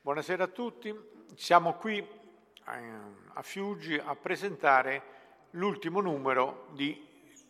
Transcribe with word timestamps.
Buonasera 0.00 0.44
a 0.44 0.46
tutti, 0.46 0.98
siamo 1.34 1.74
qui 1.74 1.98
eh, 1.98 2.08
a 3.34 3.42
Fiuggi 3.42 4.00
a 4.02 4.16
presentare 4.16 5.02
l'ultimo 5.50 6.00
numero 6.00 6.68
di 6.70 7.06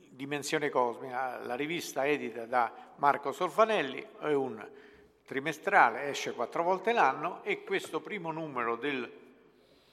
Dimensione 0.08 0.68
Cosmica, 0.68 1.38
la 1.38 1.54
rivista 1.54 2.04
edita 2.04 2.44
da 2.46 2.72
Marco 2.96 3.30
Solfanelli, 3.30 4.04
è 4.18 4.32
un 4.32 4.68
trimestrale, 5.24 6.08
esce 6.08 6.32
quattro 6.32 6.64
volte 6.64 6.92
l'anno 6.92 7.44
e 7.44 7.62
questo 7.62 8.00
primo 8.00 8.32
numero 8.32 8.74
del 8.74 9.08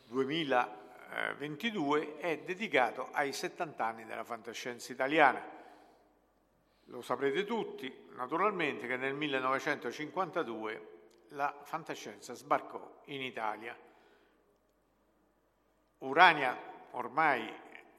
2022 0.08 2.17
è 2.17 2.39
dedicato 2.39 3.09
ai 3.11 3.31
70 3.31 3.86
anni 3.86 4.03
della 4.05 4.23
fantascienza 4.23 4.92
italiana. 4.92 5.39
Lo 6.86 7.03
saprete 7.03 7.45
tutti, 7.45 8.08
naturalmente, 8.16 8.88
che 8.88 8.98
nel 8.98 9.14
1952 9.14 10.95
la 11.30 11.53
fantascienza 11.64 12.33
sbarcò 12.33 13.02
in 13.06 13.22
Italia. 13.22 13.78
Urania 16.00 16.58
ormai 16.92 17.47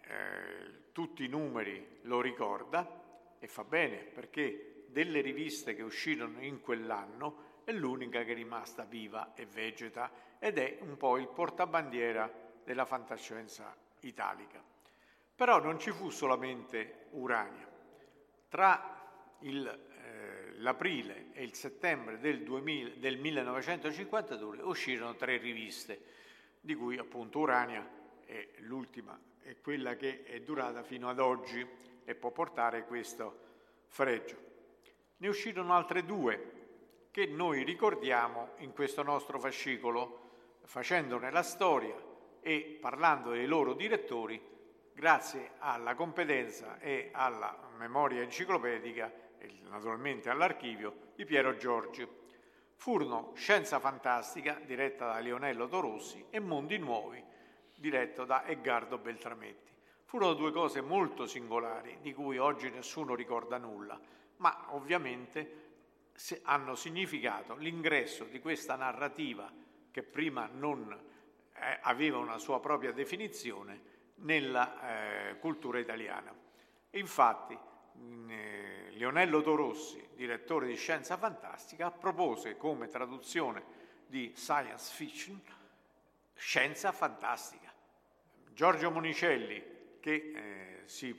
eh, 0.03 0.93
tutti 0.93 1.25
i 1.25 1.29
numeri 1.29 2.01
lo 2.03 2.21
ricorda 2.21 3.37
e 3.39 3.47
fa 3.47 3.65
bene 3.65 3.99
perché 3.99 4.85
delle 4.89 5.21
riviste 5.21 5.75
che 5.75 5.83
uscirono 5.83 6.41
in 6.41 6.61
quell'anno 6.61 7.47
è 7.65 7.73
l'unica 7.73 8.23
che 8.25 8.33
è 8.33 8.35
rimasta 8.35 8.85
viva 8.85 9.35
e 9.35 9.47
vegeta 9.47 10.11
ed 10.39 10.59
è 10.59 10.79
un 10.81 10.97
po' 10.97 11.19
il 11.19 11.29
portabandiera 11.29 12.31
della 12.65 12.85
fantascienza 12.85 13.77
italica. 14.01 14.63
Però 15.35 15.61
non 15.61 15.79
ci 15.79 15.91
fu 15.91 16.11
solamente 16.11 17.07
Urania. 17.11 17.69
Tra 18.49 19.37
il 19.41 19.88
l'aprile 20.59 21.27
e 21.33 21.43
il 21.43 21.55
settembre 21.55 22.19
del, 22.19 22.43
2000, 22.43 22.95
del 22.97 23.19
1952 23.19 24.63
uscirono 24.63 25.15
tre 25.17 25.37
riviste, 25.37 26.01
di 26.61 26.75
cui 26.75 26.99
appunto 26.99 27.39
Urania 27.41 27.89
è 28.25 28.49
l'ultima, 28.59 29.19
è 29.43 29.57
quella 29.61 29.97
che 29.97 30.25
è 30.25 30.41
durata 30.41 30.83
fino 30.83 31.09
ad 31.09 31.19
oggi 31.19 31.67
e 32.05 32.15
può 32.15 32.31
portare 32.31 32.85
questo 32.85 33.47
fregio. 33.87 34.37
Ne 35.19 35.29
uscirono 35.29 35.75
altre 35.75 36.05
due 36.05 36.53
che 37.11 37.27
noi 37.27 37.65
ricordiamo 37.65 38.51
in 38.59 38.73
questo 38.73 39.03
nostro 39.03 39.39
fascicolo, 39.41 40.31
facendone 40.63 41.31
la 41.31 41.43
storia 41.43 41.95
e 42.41 42.79
parlando 42.81 43.31
dei 43.31 43.47
loro 43.47 43.75
direttori, 43.75 44.41
grazie 44.93 45.53
alla 45.59 45.95
competenza 45.95 46.79
e 46.79 47.11
alla 47.13 47.71
memoria 47.77 48.23
enciclopedica 48.23 49.27
naturalmente 49.69 50.31
all'archivio 50.31 51.13
di 51.15 51.25
Piero 51.25 51.57
Giorgi. 51.57 52.07
Furono 52.75 53.33
Scienza 53.35 53.81
Fantastica, 53.81 54.61
diretta 54.65 55.07
da 55.13 55.19
Leonello 55.19 55.67
Torossi, 55.67 56.27
e 56.31 56.39
Mondi 56.39 56.79
Nuovi, 56.79 57.23
diretto 57.75 58.25
da 58.25 58.45
Edgardo 58.47 58.99
Beltrametti. 58.99 59.73
Furono 60.05 60.35
due 60.35 60.53
cose 60.53 60.81
molto 60.81 61.27
singolari, 61.27 61.99
di 62.01 62.15
cui 62.15 62.39
oggi 62.39 62.71
nessuno 62.71 63.15
ricorda 63.15 63.59
nulla, 63.59 64.01
ma 64.37 64.67
ovviamente 64.69 65.67
hanno 66.43 66.75
significato 66.75 67.57
l'ingresso 67.57 68.25
di 68.25 68.41
questa 68.41 68.75
narrativa 68.75 69.53
che 69.91 70.03
prima 70.03 70.49
non 70.53 70.91
eh, 71.53 71.79
aveva 71.83 72.19
una 72.19 72.39
sua 72.39 72.61
propria 72.61 72.93
definizione 72.93 73.97
nella 74.17 75.31
eh, 75.31 75.39
cultura 75.39 75.79
italiana. 75.79 76.35
Infatti, 76.91 77.57
Leonello 78.99 79.43
Torossi, 79.43 80.09
direttore 80.15 80.67
di 80.67 80.75
Scienza 80.75 81.17
Fantastica, 81.17 81.91
propose 81.91 82.57
come 82.57 82.89
traduzione 82.89 83.63
di 84.07 84.33
science 84.35 84.93
fiction 84.93 85.41
scienza 86.35 86.93
fantastica. 86.93 87.73
Giorgio 88.53 88.91
Monicelli, 88.91 89.63
che, 90.01 90.33
eh, 90.35 90.83
si, 90.87 91.17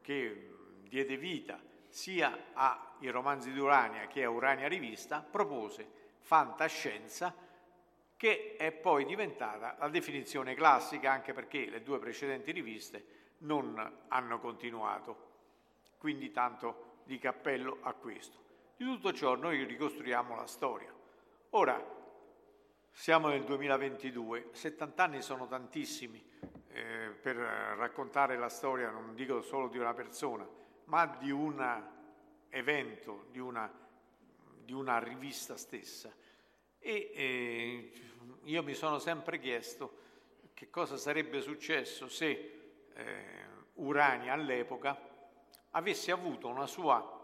che 0.00 0.50
diede 0.82 1.16
vita 1.16 1.60
sia 1.88 2.46
ai 2.52 3.08
romanzi 3.10 3.52
di 3.52 3.58
Urania 3.58 4.06
che 4.06 4.24
a 4.24 4.30
Urania 4.30 4.68
Rivista, 4.68 5.20
propose 5.20 5.86
fantascienza 6.20 7.34
che 8.16 8.56
è 8.56 8.70
poi 8.70 9.04
diventata 9.06 9.76
la 9.78 9.88
definizione 9.88 10.54
classica 10.54 11.10
anche 11.10 11.32
perché 11.32 11.68
le 11.70 11.82
due 11.82 11.98
precedenti 11.98 12.52
riviste 12.52 13.04
non 13.38 14.04
hanno 14.08 14.38
continuato 14.38 15.29
quindi 16.00 16.30
tanto 16.30 17.02
di 17.04 17.18
cappello 17.18 17.76
a 17.82 17.92
questo. 17.92 18.38
Di 18.74 18.86
tutto 18.86 19.12
ciò 19.12 19.34
noi 19.34 19.64
ricostruiamo 19.64 20.34
la 20.34 20.46
storia. 20.46 20.90
Ora, 21.50 21.78
siamo 22.90 23.28
nel 23.28 23.44
2022, 23.44 24.48
70 24.52 25.02
anni 25.02 25.20
sono 25.20 25.46
tantissimi 25.46 26.24
eh, 26.68 27.14
per 27.20 27.36
raccontare 27.36 28.38
la 28.38 28.48
storia, 28.48 28.88
non 28.88 29.14
dico 29.14 29.42
solo 29.42 29.68
di 29.68 29.76
una 29.76 29.92
persona, 29.92 30.48
ma 30.84 31.04
di 31.04 31.30
un 31.30 31.84
evento, 32.48 33.26
di 33.30 33.38
una, 33.38 33.70
di 34.64 34.72
una 34.72 34.98
rivista 34.98 35.58
stessa. 35.58 36.10
E 36.78 37.10
eh, 37.14 37.92
io 38.44 38.62
mi 38.62 38.72
sono 38.72 38.98
sempre 38.98 39.38
chiesto 39.38 39.98
che 40.54 40.70
cosa 40.70 40.96
sarebbe 40.96 41.42
successo 41.42 42.08
se 42.08 42.84
eh, 42.94 43.24
Urania 43.74 44.32
all'epoca 44.32 45.08
avesse 45.70 46.10
avuto 46.10 46.48
una 46.48 46.66
sua, 46.66 47.18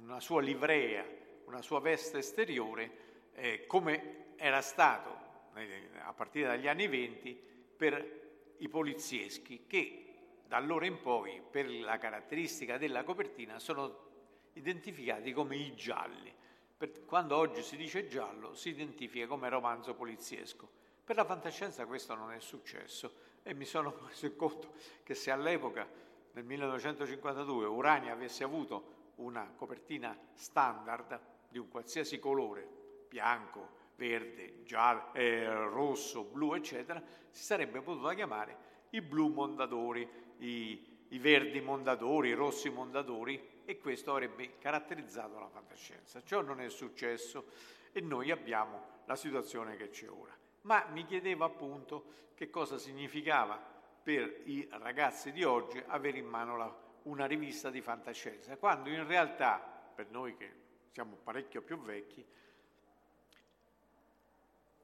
una 0.00 0.20
sua 0.20 0.40
livrea, 0.40 1.04
una 1.46 1.62
sua 1.62 1.80
veste 1.80 2.18
esteriore, 2.18 3.30
eh, 3.34 3.66
come 3.66 4.34
era 4.36 4.60
stato 4.60 5.50
eh, 5.54 5.88
a 6.02 6.12
partire 6.12 6.48
dagli 6.48 6.68
anni 6.68 6.86
venti 6.86 7.34
per 7.34 8.54
i 8.58 8.68
polizieschi 8.68 9.66
che 9.66 10.02
da 10.46 10.56
allora 10.56 10.86
in 10.86 11.00
poi, 11.00 11.42
per 11.50 11.68
la 11.68 11.98
caratteristica 11.98 12.78
della 12.78 13.02
copertina, 13.02 13.58
sono 13.58 14.04
identificati 14.52 15.32
come 15.32 15.56
i 15.56 15.74
gialli. 15.74 16.32
Per, 16.76 17.04
quando 17.04 17.36
oggi 17.36 17.62
si 17.62 17.76
dice 17.76 18.06
giallo, 18.06 18.54
si 18.54 18.68
identifica 18.68 19.26
come 19.26 19.48
romanzo 19.48 19.94
poliziesco. 19.94 20.68
Per 21.04 21.16
la 21.16 21.24
fantascienza 21.24 21.86
questo 21.86 22.14
non 22.14 22.32
è 22.32 22.40
successo 22.40 23.12
e 23.42 23.54
mi 23.54 23.64
sono 23.64 23.94
reso 24.06 24.34
conto 24.36 24.74
che 25.02 25.14
se 25.14 25.30
all'epoca 25.30 25.88
nel 26.36 26.44
1952 26.44 27.64
Urania 27.64 28.12
avesse 28.12 28.44
avuto 28.44 29.12
una 29.16 29.50
copertina 29.56 30.16
standard 30.34 31.18
di 31.48 31.58
un 31.58 31.68
qualsiasi 31.68 32.18
colore, 32.18 32.68
bianco, 33.08 33.84
verde, 33.96 34.62
giallo, 34.62 35.14
eh, 35.14 35.46
rosso, 35.46 36.24
blu, 36.24 36.52
eccetera, 36.52 37.02
si 37.30 37.42
sarebbe 37.42 37.80
potuta 37.80 38.12
chiamare 38.12 38.74
i 38.90 39.00
blu 39.00 39.28
mondadori, 39.28 40.06
i, 40.38 41.06
i 41.08 41.18
verdi 41.18 41.62
mondadori, 41.62 42.28
i 42.28 42.34
rossi 42.34 42.68
mondadori 42.68 43.62
e 43.64 43.78
questo 43.78 44.10
avrebbe 44.10 44.58
caratterizzato 44.58 45.38
la 45.38 45.48
fantascienza. 45.48 46.22
Ciò 46.22 46.42
non 46.42 46.60
è 46.60 46.68
successo 46.68 47.46
e 47.92 48.02
noi 48.02 48.30
abbiamo 48.30 48.94
la 49.06 49.16
situazione 49.16 49.76
che 49.76 49.88
c'è 49.88 50.10
ora. 50.10 50.36
ma 50.62 50.84
mi 50.90 51.06
chiedevo 51.06 51.44
appunto 51.44 52.04
che 52.34 52.50
cosa 52.50 52.76
significava 52.76 53.75
per 54.06 54.42
i 54.44 54.68
ragazzi 54.70 55.32
di 55.32 55.42
oggi 55.42 55.82
avere 55.84 56.18
in 56.18 56.26
mano 56.26 56.56
la, 56.56 56.72
una 57.02 57.26
rivista 57.26 57.70
di 57.70 57.80
fantascienza, 57.80 58.56
quando 58.56 58.88
in 58.88 59.04
realtà, 59.04 59.58
per 59.58 60.10
noi 60.10 60.36
che 60.36 60.52
siamo 60.92 61.16
parecchio 61.16 61.60
più 61.60 61.76
vecchi, 61.80 62.24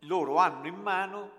loro 0.01 0.39
hanno 0.39 0.67
in 0.67 0.75
mano 0.75 1.31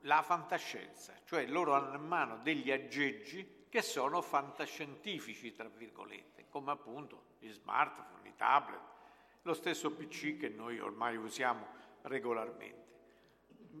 la 0.00 0.20
fantascienza, 0.20 1.14
cioè 1.24 1.46
loro 1.46 1.72
hanno 1.72 1.96
in 1.96 2.06
mano 2.06 2.36
degli 2.42 2.70
aggeggi 2.70 3.64
che 3.70 3.80
sono 3.80 4.20
fantascientifici, 4.20 5.54
tra 5.54 5.70
virgolette, 5.74 6.48
come 6.50 6.72
appunto 6.72 7.36
gli 7.38 7.50
smartphone, 7.50 8.28
i 8.28 8.36
tablet, 8.36 8.80
lo 9.40 9.54
stesso 9.54 9.90
PC 9.90 10.36
che 10.36 10.50
noi 10.50 10.78
ormai 10.80 11.16
usiamo 11.16 11.66
regolarmente. 12.02 12.81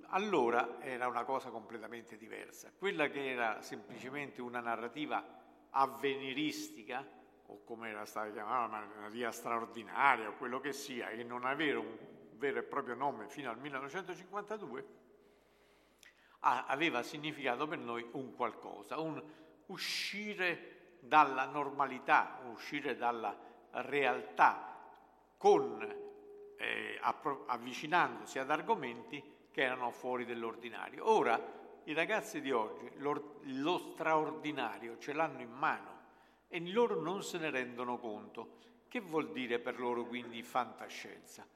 Allora 0.08 0.80
era 0.80 1.06
una 1.06 1.24
cosa 1.24 1.50
completamente 1.50 2.16
diversa. 2.16 2.72
Quella 2.76 3.08
che 3.08 3.30
era 3.30 3.60
semplicemente 3.60 4.40
una 4.40 4.60
narrativa 4.60 5.22
avveniristica, 5.70 7.06
o 7.46 7.62
come 7.64 7.90
era 7.90 8.04
stata 8.06 8.30
chiamata, 8.30 8.66
una 8.66 8.86
narrativa 8.86 9.30
straordinaria, 9.30 10.28
o 10.28 10.36
quello 10.36 10.60
che 10.60 10.72
sia, 10.72 11.10
e 11.10 11.22
non 11.22 11.44
avere 11.44 11.76
un 11.76 11.96
vero 12.34 12.58
e 12.58 12.62
proprio 12.62 12.94
nome 12.94 13.28
fino 13.28 13.50
al 13.50 13.58
1952, 13.58 15.00
aveva 16.40 17.02
significato 17.02 17.68
per 17.68 17.78
noi 17.78 18.06
un 18.12 18.34
qualcosa, 18.34 18.98
un 18.98 19.22
uscire 19.66 20.96
dalla 21.00 21.44
normalità, 21.46 22.40
uscire 22.50 22.96
dalla 22.96 23.36
realtà, 23.70 24.70
con, 25.36 25.80
eh, 26.56 27.00
avvicinandosi 27.46 28.38
ad 28.38 28.50
argomenti 28.50 29.40
che 29.52 29.62
erano 29.62 29.90
fuori 29.90 30.24
dell'ordinario. 30.24 31.08
Ora 31.08 31.40
i 31.84 31.92
ragazzi 31.92 32.40
di 32.40 32.50
oggi 32.50 32.90
lo, 32.96 33.78
straordinario 33.92 34.98
ce 34.98 35.12
l'hanno 35.12 35.40
in 35.40 35.52
mano 35.52 36.00
e 36.48 36.60
loro 36.72 37.00
non 37.00 37.22
se 37.22 37.38
ne 37.38 37.50
rendono 37.50 37.98
conto. 37.98 38.58
Che 38.88 39.00
vuol 39.00 39.30
dire 39.30 39.58
per 39.58 39.78
loro 39.78 40.04
quindi 40.04 40.42
fantascienza? 40.42 41.46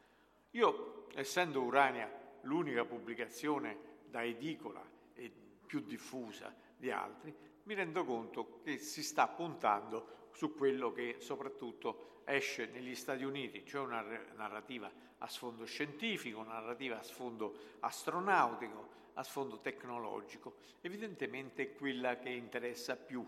Io, 0.52 1.06
essendo 1.14 1.62
Urania 1.62 2.10
l'unica 2.42 2.84
pubblicazione 2.84 3.78
da 4.08 4.22
edicola 4.22 4.82
e 5.14 5.30
più 5.66 5.80
diffusa 5.80 6.54
di 6.76 6.90
altri, 6.90 7.34
mi 7.64 7.74
rendo 7.74 8.04
conto 8.04 8.60
che 8.62 8.78
si 8.78 9.02
sta 9.02 9.26
puntando 9.28 10.28
su 10.32 10.54
quello 10.54 10.92
che 10.92 11.16
soprattutto 11.18 12.22
esce 12.24 12.66
negli 12.66 12.94
Stati 12.94 13.24
Uniti, 13.24 13.64
cioè 13.66 13.80
una 13.82 14.02
narrativa 14.34 14.90
a 15.18 15.28
sfondo 15.28 15.64
scientifico, 15.64 16.40
una 16.40 16.54
narrativa 16.54 16.98
a 16.98 17.02
sfondo 17.02 17.54
astronautico, 17.80 18.88
a 19.14 19.22
sfondo 19.22 19.60
tecnologico. 19.60 20.56
Evidentemente 20.80 21.72
quella 21.72 22.18
che 22.18 22.30
interessa 22.30 22.96
più, 22.96 23.26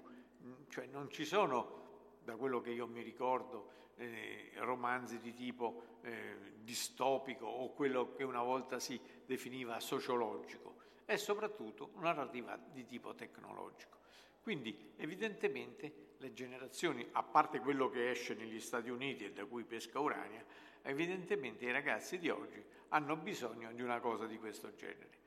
cioè 0.68 0.86
non 0.86 1.10
ci 1.10 1.24
sono, 1.24 1.86
da 2.22 2.36
quello 2.36 2.60
che 2.60 2.70
io 2.70 2.86
mi 2.86 3.02
ricordo, 3.02 3.76
eh, 3.96 4.52
romanzi 4.56 5.18
di 5.18 5.32
tipo 5.32 5.98
eh, 6.02 6.36
distopico 6.58 7.46
o 7.46 7.72
quello 7.72 8.14
che 8.14 8.22
una 8.22 8.42
volta 8.42 8.78
si 8.78 9.00
definiva 9.24 9.80
sociologico, 9.80 10.76
è 11.04 11.16
soprattutto 11.16 11.90
una 11.94 12.12
narrativa 12.12 12.58
di 12.70 12.84
tipo 12.84 13.14
tecnologico. 13.14 13.96
Quindi 14.42 14.92
evidentemente 14.96 16.06
le 16.18 16.32
generazioni, 16.32 17.06
a 17.12 17.22
parte 17.22 17.60
quello 17.60 17.88
che 17.88 18.10
esce 18.10 18.34
negli 18.34 18.60
Stati 18.60 18.90
Uniti 18.90 19.24
e 19.24 19.32
da 19.32 19.44
cui 19.44 19.64
pesca 19.64 20.00
Urania, 20.00 20.44
evidentemente 20.88 21.66
i 21.66 21.70
ragazzi 21.70 22.18
di 22.18 22.30
oggi 22.30 22.64
hanno 22.88 23.16
bisogno 23.16 23.72
di 23.72 23.82
una 23.82 24.00
cosa 24.00 24.26
di 24.26 24.38
questo 24.38 24.74
genere. 24.74 25.18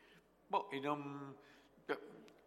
Boh, 0.47 0.69
non... 0.81 1.35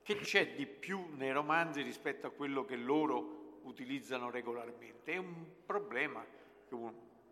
Che 0.02 0.16
c'è 0.16 0.54
di 0.54 0.66
più 0.66 1.14
nei 1.14 1.32
romanzi 1.32 1.80
rispetto 1.80 2.26
a 2.26 2.30
quello 2.30 2.64
che 2.64 2.76
loro 2.76 3.60
utilizzano 3.62 4.30
regolarmente? 4.30 5.12
È 5.12 5.16
un 5.16 5.46
problema 5.64 6.22
che, 6.68 6.76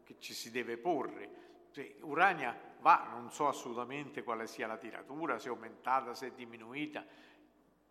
che 0.05 0.17
ci 0.19 0.32
si 0.32 0.50
deve 0.50 0.79
porre. 0.79 1.40
Cioè, 1.73 1.96
Urania 2.00 2.58
va, 2.81 3.08
non 3.11 3.31
so 3.31 3.49
assolutamente 3.49 4.23
quale 4.23 4.46
sia 4.46 4.67
la 4.67 4.78
tiratura, 4.78 5.38
se 5.38 5.49
è 5.49 5.50
aumentata, 5.50 6.14
se 6.14 6.28
è 6.28 6.32
diminuita, 6.32 7.05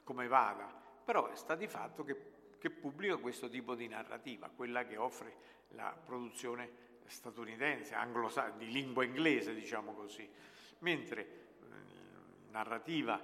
come 0.03 0.27
vada, 0.27 0.73
però 1.03 1.35
sta 1.35 1.55
di 1.55 1.67
fatto 1.67 2.03
che, 2.03 2.31
che 2.57 2.69
pubblica 2.71 3.17
questo 3.17 3.49
tipo 3.49 3.75
di 3.75 3.87
narrativa, 3.87 4.49
quella 4.49 4.85
che 4.85 4.97
offre 4.97 5.35
la 5.69 5.91
produzione 5.91 6.89
statunitense, 7.11 7.95
di 8.57 8.71
lingua 8.71 9.03
inglese, 9.03 9.53
diciamo 9.53 9.93
così, 9.93 10.27
mentre 10.79 11.21
eh, 11.21 11.31
narrativa 12.49 13.19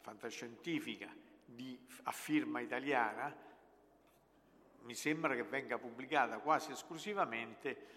fantascientifica 0.00 1.08
di, 1.44 1.78
a 2.04 2.12
firma 2.12 2.60
italiana 2.60 3.34
mi 4.82 4.94
sembra 4.94 5.34
che 5.34 5.44
venga 5.44 5.78
pubblicata 5.78 6.38
quasi 6.38 6.72
esclusivamente 6.72 7.90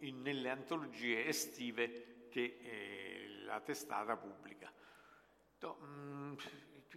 nelle 0.00 0.48
antologie 0.48 1.26
estive 1.26 2.26
che 2.30 2.58
eh, 2.62 3.44
la 3.44 3.60
testata 3.60 4.16
pubblica. 4.16 4.70
Mm, 5.66 6.34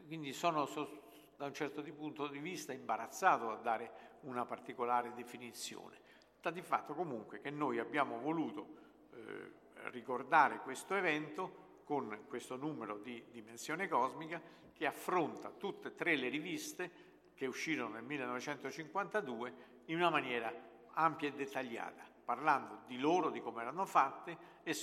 quindi 0.07 0.33
sono 0.33 0.65
so, 0.65 1.03
da 1.35 1.45
un 1.45 1.53
certo 1.53 1.81
punto 1.83 2.27
di 2.27 2.39
vista 2.39 2.71
imbarazzato 2.71 3.49
a 3.49 3.55
dare 3.57 3.91
una 4.21 4.45
particolare 4.45 5.13
definizione. 5.13 5.99
Sta 6.43 6.51
di 6.51 6.61
fatto 6.61 6.93
comunque 6.93 7.39
che 7.39 7.49
noi 7.49 7.79
abbiamo 7.79 8.19
voluto 8.19 8.67
eh, 9.13 9.51
ricordare 9.91 10.59
questo 10.59 10.93
evento 10.93 11.79
con 11.85 12.25
questo 12.27 12.57
numero 12.57 12.97
di 12.97 13.23
dimensione 13.31 13.87
cosmica 13.87 14.41
che 14.73 14.85
affronta 14.85 15.51
tutte 15.51 15.87
e 15.87 15.95
tre 15.95 16.17
le 16.17 16.27
riviste 16.27 16.91
che 17.33 17.45
uscirono 17.45 17.93
nel 17.93 18.03
1952 18.03 19.53
in 19.85 19.95
una 19.95 20.09
maniera 20.09 20.53
ampia 20.95 21.29
e 21.29 21.31
dettagliata, 21.31 22.03
parlando 22.25 22.81
di 22.87 22.99
loro, 22.99 23.29
di 23.29 23.39
come 23.39 23.61
erano 23.61 23.85
fatte 23.85 24.37
e, 24.63 24.77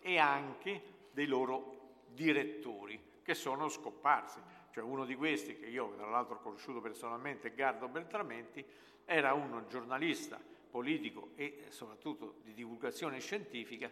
e 0.00 0.18
anche 0.18 0.82
dei 1.12 1.26
loro 1.26 2.02
direttori 2.08 3.22
che 3.22 3.32
sono 3.32 3.70
scomparsi. 3.70 4.38
Cioè 4.70 4.84
uno 4.84 5.06
di 5.06 5.14
questi, 5.14 5.56
che 5.56 5.64
io 5.64 5.94
tra 5.96 6.10
l'altro 6.10 6.34
ho 6.34 6.40
conosciuto 6.40 6.82
personalmente, 6.82 7.54
Gardo 7.54 7.88
Beltramenti, 7.88 8.62
era 9.06 9.32
uno 9.32 9.66
giornalista 9.66 10.38
politico 10.70 11.30
e 11.34 11.64
soprattutto 11.68 12.36
di 12.42 12.52
divulgazione 12.52 13.20
scientifica 13.20 13.90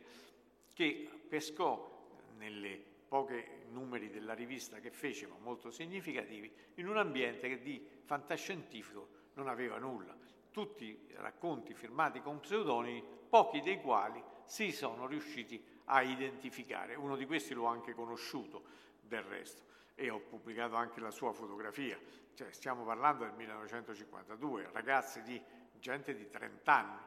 che 0.73 1.09
pescò 1.29 2.19
nelle 2.37 2.93
poche 3.07 3.67
numeri 3.71 4.11
della 4.11 4.35
rivista 4.35 4.81
che 4.81 4.91
fece, 4.91 5.27
ma 5.27 5.37
molto 5.39 5.71
significativi, 5.71 6.53
in 6.75 6.89
un 6.89 6.97
ambiente 6.97 7.49
che 7.49 7.61
di 7.61 7.85
fantascientifico 8.05 9.09
non 9.35 9.49
aveva 9.49 9.79
nulla. 9.79 10.17
Tutti 10.51 11.09
racconti 11.15 11.75
firmati 11.75 12.21
con 12.21 12.41
pseudonimi, 12.41 13.03
pochi 13.29 13.61
dei 13.61 13.81
quali 13.81 14.23
si 14.45 14.73
sono 14.73 15.07
riusciti 15.07 15.63
a 15.87 16.03
identificare. 16.03 16.95
Uno 16.95 17.17
di 17.17 17.27
questi 17.27 17.55
l'ho 17.55 17.67
anche 17.67 17.95
conosciuto 17.95 18.65
del 19.01 19.23
resto 19.23 19.63
e 19.95 20.11
ho 20.11 20.19
pubblicato 20.21 20.75
anche 20.75 21.01
la 21.01 21.11
sua 21.11 21.33
fotografia. 21.33 21.99
Cioè, 22.35 22.53
stiamo 22.53 22.85
parlando 22.85 23.25
del 23.25 23.35
1952, 23.35 24.71
ragazzi 24.73 25.23
di 25.23 25.41
gente 25.85 26.15
di 26.15 26.31
30 26.31 26.73
anni 26.73 26.99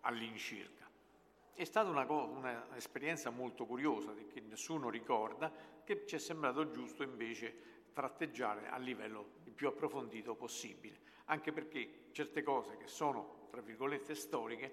all'incirca. 0.00 0.88
È 1.52 1.64
stata 1.64 1.90
un'esperienza 1.90 3.28
molto 3.28 3.66
curiosa 3.66 4.14
che 4.14 4.40
nessuno 4.40 4.88
ricorda, 4.88 5.52
che 5.84 6.06
ci 6.06 6.16
è 6.16 6.18
sembrato 6.18 6.70
giusto 6.70 7.02
invece 7.02 7.82
tratteggiare 7.92 8.68
a 8.70 8.78
livello 8.78 9.42
il 9.44 9.52
più 9.52 9.68
approfondito 9.68 10.34
possibile, 10.36 10.98
anche 11.26 11.52
perché 11.52 12.06
certe 12.12 12.42
cose 12.42 12.78
che 12.78 12.86
sono, 12.86 13.46
tra 13.50 13.60
virgolette, 13.60 14.14
storiche, 14.14 14.72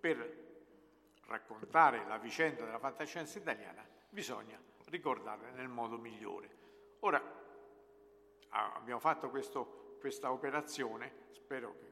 per 0.00 0.46
raccontare 1.26 2.04
la 2.04 2.18
vicenda 2.18 2.64
della 2.64 2.80
fantascienza 2.80 3.38
italiana 3.38 3.86
bisogna 4.08 4.60
ricordarle 4.86 5.52
nel 5.52 5.68
modo 5.68 5.98
migliore. 5.98 6.50
Ora, 7.00 7.22
abbiamo 8.48 8.98
fatto 8.98 9.30
questo, 9.30 9.96
questa 10.00 10.32
operazione, 10.32 11.26
spero 11.30 11.76
che 11.78 11.87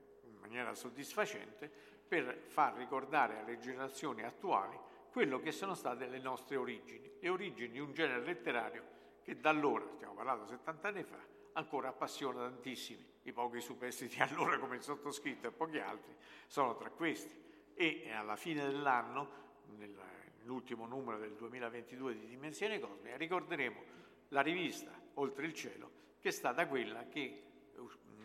maniera 0.46 0.74
soddisfacente 0.74 1.70
per 2.06 2.44
far 2.46 2.74
ricordare 2.76 3.40
alle 3.40 3.58
generazioni 3.58 4.22
attuali 4.22 4.78
quello 5.10 5.40
che 5.40 5.50
sono 5.50 5.74
state 5.74 6.06
le 6.06 6.18
nostre 6.18 6.56
origini, 6.56 7.10
le 7.20 7.28
origini 7.28 7.70
di 7.70 7.80
un 7.80 7.92
genere 7.92 8.24
letterario 8.24 8.94
che 9.22 9.40
da 9.40 9.50
allora, 9.50 9.84
stiamo 9.94 10.14
parlando 10.14 10.46
70 10.46 10.88
anni 10.88 11.02
fa, 11.02 11.18
ancora 11.54 11.88
appassiona 11.88 12.42
tantissimi. 12.42 13.04
I 13.22 13.32
pochi 13.32 13.60
superstiti 13.60 14.20
allora 14.22 14.56
come 14.58 14.76
il 14.76 14.82
sottoscritto 14.82 15.48
e 15.48 15.50
pochi 15.50 15.78
altri 15.78 16.14
sono 16.46 16.76
tra 16.76 16.90
questi. 16.90 17.34
E 17.74 18.10
alla 18.12 18.36
fine 18.36 18.64
dell'anno, 18.64 19.28
nell'ultimo 19.76 20.86
numero 20.86 21.18
del 21.18 21.32
2022 21.32 22.18
di 22.18 22.26
Dimensione 22.26 22.78
Cosmica, 22.78 23.16
ricorderemo 23.16 23.82
la 24.28 24.42
rivista 24.42 24.92
Oltre 25.14 25.46
il 25.46 25.54
Cielo, 25.54 25.90
che 26.20 26.28
è 26.28 26.32
stata 26.32 26.66
quella 26.68 27.08
che, 27.08 27.42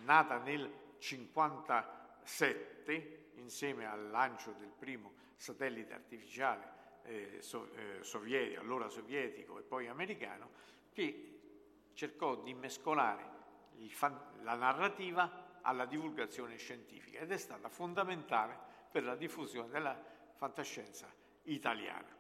nata 0.04 0.38
nel 0.38 0.72
50 1.00 2.01
7, 2.24 3.30
insieme 3.36 3.86
al 3.86 4.10
lancio 4.10 4.52
del 4.52 4.72
primo 4.78 5.14
satellite 5.36 5.94
artificiale 5.94 6.80
eh, 7.04 7.38
so, 7.42 7.70
eh, 7.74 8.04
sovietico, 8.04 8.62
allora 8.62 8.90
sovietico 8.90 9.60
e 9.60 9.64
poi 9.64 9.88
americano, 9.88 10.50
che 10.92 11.40
cercò 11.94 12.36
di 12.36 12.54
mescolare 12.54 13.30
fan, 13.90 14.18
la 14.44 14.56
narrativa 14.56 15.60
alla 15.62 15.86
divulgazione 15.86 16.58
scientifica 16.58 17.20
ed 17.20 17.32
è 17.32 17.38
stata 17.38 17.70
fondamentale 17.70 18.58
per 18.92 19.04
la 19.04 19.16
diffusione 19.16 19.70
della 19.70 19.98
fantascienza 20.36 21.12
italiana. 21.44 22.20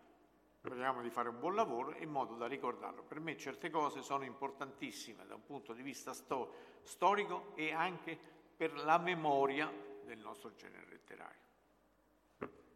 Speriamo 0.58 1.02
di 1.02 1.10
fare 1.10 1.30
un 1.30 1.40
buon 1.40 1.56
lavoro 1.56 1.96
in 1.98 2.10
modo 2.10 2.36
da 2.36 2.46
ricordarlo. 2.46 3.02
Per 3.02 3.20
me 3.20 3.36
certe 3.36 3.72
cose 3.72 4.04
sono 4.04 4.24
importantissime 4.24 5.26
da 5.26 5.34
un 5.34 5.44
punto 5.44 5.74
di 5.74 5.82
vista 5.82 6.14
sto- 6.14 6.54
storico 6.84 7.54
e 7.56 7.74
anche 7.74 8.18
per 8.56 8.76
la 8.76 9.00
memoria 9.00 9.72
del 10.06 10.20
nostro 10.20 10.54
genere 10.56 10.86
letterario. 10.90 11.50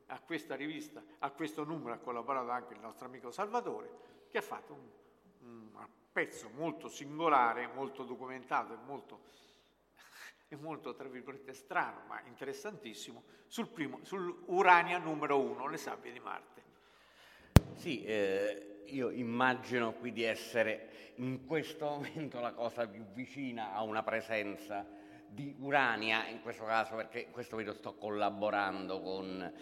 A 0.08 0.20
questa 0.20 0.55
rivista, 0.55 1.03
a 1.20 1.32
questo 1.32 1.63
numero 1.63 1.94
ha 1.94 1.98
collaborato 1.98 2.50
anche 2.51 2.74
il 2.74 2.79
nostro 2.79 3.08
amico 3.08 3.32
Salvatore, 3.32 3.89
che 4.29 4.38
ha 4.38 4.41
fatto 4.41 4.74
un, 4.74 4.89
un 5.39 5.88
pezzo 6.12 6.50
molto 6.50 6.88
singolare, 6.88 7.67
molto 7.67 8.03
documentato 8.03 8.74
e 8.74 8.77
molto, 8.86 9.22
e 10.48 10.55
molto, 10.55 10.94
tra 10.94 11.08
virgolette, 11.08 11.53
strano, 11.53 12.03
ma 12.08 12.22
interessantissimo, 12.25 13.24
sul 13.48 13.67
primo, 13.67 14.00
sull'Urania 14.03 14.98
numero 14.98 15.39
uno, 15.39 15.67
le 15.67 15.77
sabbie 15.77 16.12
di 16.12 16.20
Marte. 16.20 16.63
Sì, 17.74 18.03
eh, 18.03 18.84
io 18.88 19.10
immagino 19.10 19.94
qui 19.94 20.12
di 20.12 20.24
essere 20.24 21.13
in 21.15 21.46
questo 21.46 21.86
momento 21.86 22.39
la 22.39 22.53
cosa 22.53 22.88
più 22.88 23.03
vicina 23.13 23.74
a 23.74 23.82
una 23.82 24.03
presenza 24.03 24.86
di 25.36 25.54
Urania, 25.60 26.25
in 26.27 26.42
questo 26.42 26.63
caso 26.63 26.96
perché 26.96 27.20
in 27.20 27.32
questo 27.32 27.58
video 27.58 27.74
sto 27.74 27.96
collaborando 27.96 29.01
con, 29.01 29.54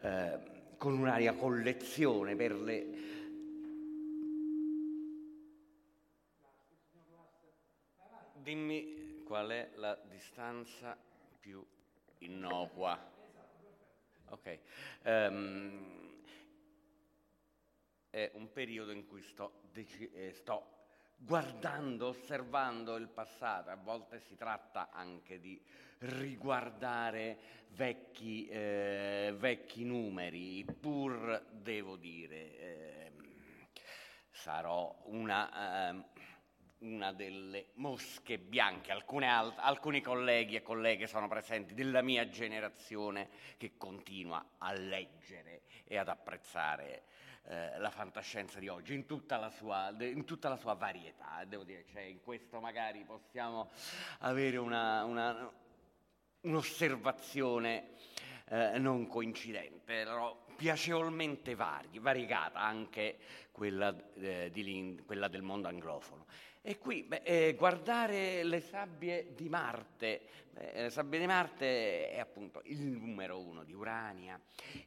eh, 0.00 0.40
con 0.78 0.98
Urania 0.98 1.34
Collezione 1.34 2.34
per 2.34 2.54
le... 2.54 3.18
Dimmi 8.32 9.22
qual 9.24 9.50
è 9.50 9.70
la 9.74 9.94
distanza 10.08 10.96
più 11.38 11.64
innocua. 12.20 12.98
Ok. 14.30 14.58
Um, 15.04 16.18
è 18.08 18.30
un 18.34 18.50
periodo 18.50 18.92
in 18.92 19.06
cui 19.06 19.22
sto, 19.22 19.60
dec- 19.70 20.10
eh, 20.14 20.32
sto 20.32 20.79
guardando, 21.22 22.08
osservando 22.08 22.96
il 22.96 23.08
passato, 23.08 23.70
a 23.70 23.76
volte 23.76 24.20
si 24.20 24.36
tratta 24.36 24.88
anche 24.90 25.38
di 25.38 25.60
riguardare 25.98 27.38
vecchi, 27.72 28.48
eh, 28.48 29.34
vecchi 29.36 29.84
numeri, 29.84 30.64
pur 30.64 31.44
devo 31.50 31.96
dire, 31.96 32.58
eh, 32.58 33.12
sarò 34.30 34.98
una, 35.04 35.90
eh, 35.90 36.04
una, 36.78 37.12
delle 37.12 37.66
mosche 37.74 38.38
bianche, 38.38 38.90
alt- 38.90 39.58
alcuni 39.58 40.00
colleghi 40.00 40.56
e 40.56 40.62
colleghe 40.62 41.06
sono 41.06 41.28
presenti 41.28 41.74
della 41.74 42.00
mia 42.00 42.30
generazione 42.30 43.28
che 43.58 43.76
continua 43.76 44.52
a 44.56 44.72
leggere 44.72 45.62
e 45.84 45.98
ad 45.98 46.08
apprezzare 46.08 47.02
eh, 47.44 47.78
la 47.78 47.90
fantascienza 47.90 48.58
di 48.58 48.68
oggi 48.68 48.94
in 48.94 49.06
tutta 49.06 49.36
la 49.36 49.50
sua, 49.50 49.94
in 49.98 50.24
tutta 50.24 50.48
la 50.48 50.56
sua 50.56 50.74
varietà. 50.74 51.44
Devo 51.46 51.64
dire, 51.64 51.84
cioè, 51.90 52.02
in 52.02 52.20
questo 52.20 52.60
magari 52.60 53.04
possiamo 53.04 53.70
avere 54.20 54.56
una, 54.56 55.04
una, 55.04 55.52
un'osservazione 56.42 57.90
eh, 58.46 58.78
non 58.78 59.06
coincidente, 59.06 59.80
però 59.84 60.46
piacevolmente 60.56 61.54
vari, 61.54 61.98
variegata 61.98 62.60
anche 62.60 63.18
quella, 63.50 63.94
eh, 64.14 64.50
di, 64.52 65.00
quella 65.06 65.28
del 65.28 65.42
mondo 65.42 65.68
anglofono. 65.68 66.26
E 66.62 66.76
qui 66.76 67.04
beh, 67.04 67.22
eh, 67.24 67.54
guardare 67.54 68.42
le 68.44 68.60
sabbie 68.60 69.32
di 69.34 69.48
Marte, 69.48 70.20
beh, 70.50 70.82
le 70.82 70.90
sabbie 70.90 71.18
di 71.18 71.26
Marte 71.26 72.10
è 72.10 72.18
appunto 72.18 72.60
il 72.64 72.82
numero 72.82 73.40
uno 73.40 73.64
di 73.64 73.72
Urania, 73.72 74.38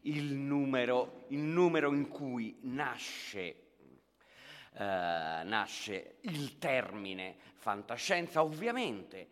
il 0.01 0.36
numero, 0.36 1.25
il 1.30 1.39
numero 1.39 1.92
in 1.92 2.10
cui 2.10 2.60
nasce, 2.62 3.42
eh, 4.74 4.77
nasce, 4.77 6.18
il 6.22 6.60
termine 6.60 7.38
fantascienza, 7.56 8.44
ovviamente. 8.44 9.27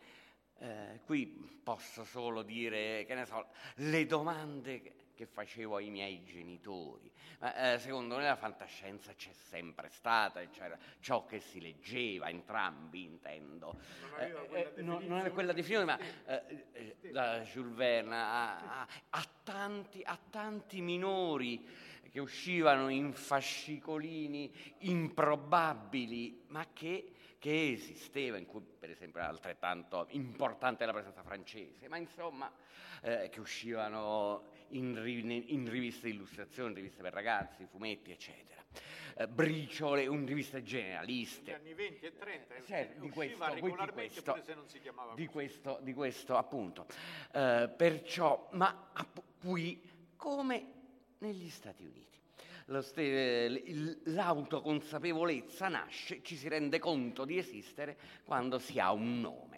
Eh, 0.58 1.00
qui 1.06 1.28
posso 1.64 2.04
solo 2.04 2.42
dire, 2.42 3.06
che 3.06 3.14
ne 3.14 3.26
so, 3.26 3.50
le 3.76 4.06
domande 4.08 5.01
che 5.22 5.28
facevo 5.28 5.76
ai 5.76 5.92
miei 5.92 6.24
genitori. 6.24 7.12
Ma, 7.40 7.74
eh, 7.74 7.78
secondo 7.80 8.18
me 8.18 8.24
la 8.24 8.36
fantascienza 8.36 9.14
c'è 9.14 9.32
sempre 9.32 9.90
stata, 9.90 10.44
c'era 10.50 10.76
ciò 11.00 11.26
che 11.26 11.40
si 11.40 11.62
leggeva, 11.62 12.28
entrambi 12.28 13.04
intendo. 13.04 13.78
Non 14.00 14.48
quella 14.50 14.74
eh, 14.76 14.82
non, 14.82 15.04
non 15.06 15.20
aveva 15.20 15.34
quella 15.34 15.54
definizione, 15.54 15.86
ma 15.86 16.00
eh, 16.26 16.66
eh, 16.72 17.12
da 17.12 17.40
Jules 17.42 17.76
Verne 17.76 18.16
a, 18.16 18.80
a, 18.82 18.88
a, 19.12 19.28
tanti, 19.44 20.02
a 20.04 20.18
tanti 20.32 20.82
minori 20.82 21.68
che 22.10 22.20
uscivano 22.20 22.90
in 22.90 23.14
fascicolini 23.14 24.52
improbabili, 24.80 26.46
ma 26.48 26.66
che 26.74 27.14
che 27.42 27.72
esisteva, 27.72 28.38
in 28.38 28.46
cui 28.46 28.62
per 28.62 28.92
esempio 28.92 29.20
era 29.20 29.28
altrettanto 29.28 30.06
importante 30.10 30.86
la 30.86 30.92
presenza 30.92 31.24
francese, 31.24 31.88
ma 31.88 31.98
insomma 31.98 32.52
eh, 33.02 33.30
che 33.32 33.40
uscivano 33.40 34.44
in, 34.72 35.44
in, 35.48 35.70
riviste 35.70 36.08
di 36.08 36.14
illustrazione, 36.14 36.74
riviste 36.74 37.02
per 37.02 37.14
ragazzi, 37.14 37.66
fumetti, 37.66 38.12
eccetera. 38.12 38.64
Eh, 39.18 39.28
briciole, 39.28 40.08
un 40.08 40.26
riviste 40.26 40.64
generaliste. 40.64 41.52
Negli 41.52 41.60
anni 41.60 41.74
20 41.74 42.06
e 42.06 42.18
30, 42.18 42.56
eh, 42.56 42.64
certo, 42.66 43.00
di 43.00 43.10
questo, 43.10 43.54
di 43.54 43.60
questo, 43.60 44.42
di 45.16 45.28
questo, 45.28 45.80
di 45.82 45.94
questo, 45.94 46.38
appunto. 46.38 46.86
Eh, 47.34 47.70
perciò, 47.76 48.50
ma 48.54 48.92
qui 49.40 49.82
come 50.16 50.74
negli 51.20 51.50
Stati 51.50 51.84
Uniti 51.84 52.12
l'autoconsapevolezza 54.04 55.68
nasce, 55.68 56.22
ci 56.24 56.38
si 56.38 56.48
rende 56.48 56.80
conto 56.80 57.26
di 57.26 57.38
esistere 57.38 57.98
quando 58.24 58.60
si 58.60 58.80
ha 58.80 58.94
un 58.94 59.20
nome. 59.20 59.51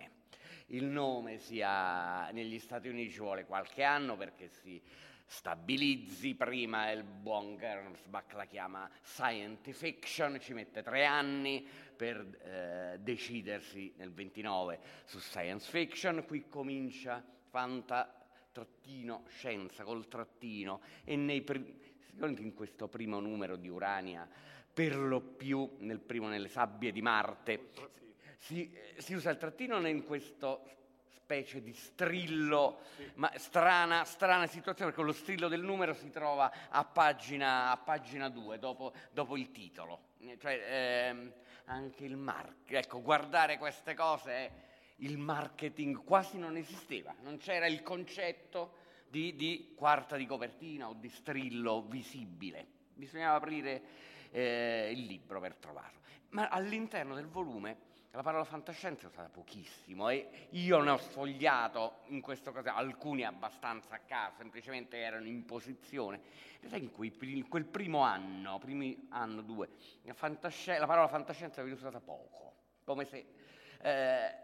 Il 0.74 0.86
nome 0.86 1.38
si 1.38 1.62
ha, 1.62 2.32
negli 2.32 2.58
Stati 2.58 2.88
Uniti 2.88 3.12
ci 3.12 3.20
vuole 3.20 3.46
qualche 3.46 3.84
anno 3.84 4.18
perché 4.18 4.48
si 4.48 4.82
stabilizzi, 5.24 6.34
prima 6.34 6.90
il 6.90 7.04
buon 7.04 7.58
Gernsback 7.58 8.34
la 8.34 8.46
chiama 8.46 8.90
science 9.04 9.72
fiction, 9.72 10.40
ci 10.40 10.54
mette 10.54 10.82
tre 10.82 11.06
anni 11.06 11.64
per 11.96 12.18
eh, 12.42 12.98
decidersi 13.00 13.94
nel 13.98 14.12
29 14.12 14.80
su 15.06 15.20
science 15.20 15.70
fiction, 15.70 16.26
qui 16.26 16.48
comincia 16.50 17.24
fanta 17.50 18.28
trattino 18.52 19.26
scienza 19.28 19.84
col 19.84 20.08
trattino 20.08 20.82
e 21.04 21.16
nei 21.16 21.44
primi 21.44 21.82
in 22.16 22.54
questo 22.56 22.88
primo 22.88 23.20
numero 23.20 23.58
di 23.58 23.70
Urania, 23.70 24.28
per 24.74 24.96
lo 24.96 25.22
più 25.22 25.76
nel 25.80 26.00
primo 26.00 26.30
nelle 26.30 26.48
sabbie 26.48 26.92
di 26.92 27.02
Marte, 27.04 27.70
si, 28.44 28.70
si 28.98 29.14
usa 29.14 29.30
il 29.30 29.38
trattino 29.38 29.86
in 29.88 30.04
questo 30.06 30.66
specie 31.08 31.62
di 31.62 31.72
strillo, 31.72 32.80
sì. 32.98 33.10
ma 33.16 33.32
strana, 33.38 34.04
strana, 34.04 34.48
situazione 34.48 34.92
perché 34.92 35.06
lo 35.06 35.14
strillo 35.14 35.48
del 35.48 35.62
numero 35.62 35.94
si 35.94 36.10
trova 36.10 36.52
a 36.70 36.84
pagina, 36.84 37.80
2, 38.30 38.60
dopo, 38.60 38.92
dopo, 39.12 39.38
il 39.38 39.52
titolo. 39.52 40.12
Cioè, 40.40 40.62
ehm, 40.68 41.34
anche 41.66 42.04
il 42.04 42.18
marketing, 42.18 42.84
ecco, 42.84 43.02
guardare 43.02 43.58
queste 43.58 43.94
cose, 43.94 44.52
il 44.98 45.18
marketing 45.18 46.04
quasi 46.04 46.38
non 46.38 46.58
esisteva, 46.58 47.16
non 47.22 47.38
c'era 47.38 47.68
il 47.68 47.82
concetto 47.82 48.82
di, 49.08 49.36
di, 49.36 49.74
quarta 49.74 50.18
di 50.18 50.26
copertina 50.26 50.90
o 50.90 50.94
di 50.94 51.08
strillo 51.08 51.84
visibile. 51.84 52.68
Bisognava 52.94 53.38
aprire 53.38 53.82
eh, 54.32 54.92
il 54.92 55.06
libro 55.06 55.40
per 55.40 55.56
trovarlo. 55.56 56.02
Ma 56.32 56.50
all'interno 56.50 57.16
del 57.16 57.28
volume 57.28 57.92
la 58.16 58.22
parola 58.22 58.44
fantascienza 58.44 59.08
è 59.08 59.10
usata 59.10 59.28
pochissimo 59.28 60.08
e 60.10 60.48
io 60.52 60.80
ne 60.82 60.92
ho 60.92 60.98
sfogliato 60.98 62.02
in 62.10 62.22
questo 62.22 62.52
caso 62.52 62.70
alcuni 62.70 63.24
abbastanza 63.24 63.96
a 63.96 64.00
caso, 64.06 64.36
semplicemente 64.38 64.98
erano 64.98 65.26
in 65.26 65.46
posizione. 65.46 66.22
In 66.62 66.92
cui, 66.92 67.12
quel 67.50 67.66
primo 67.66 68.02
anno, 68.02 68.60
primi 68.60 69.08
anno 69.10 69.42
due, 69.42 69.70
la, 70.04 70.14
la 70.14 70.86
parola 70.86 71.08
fantascienza 71.08 71.64
viene 71.64 71.78
usata 71.78 72.00
poco, 72.00 72.54
come 72.84 73.06
se 73.06 73.26
eh, 73.82 74.36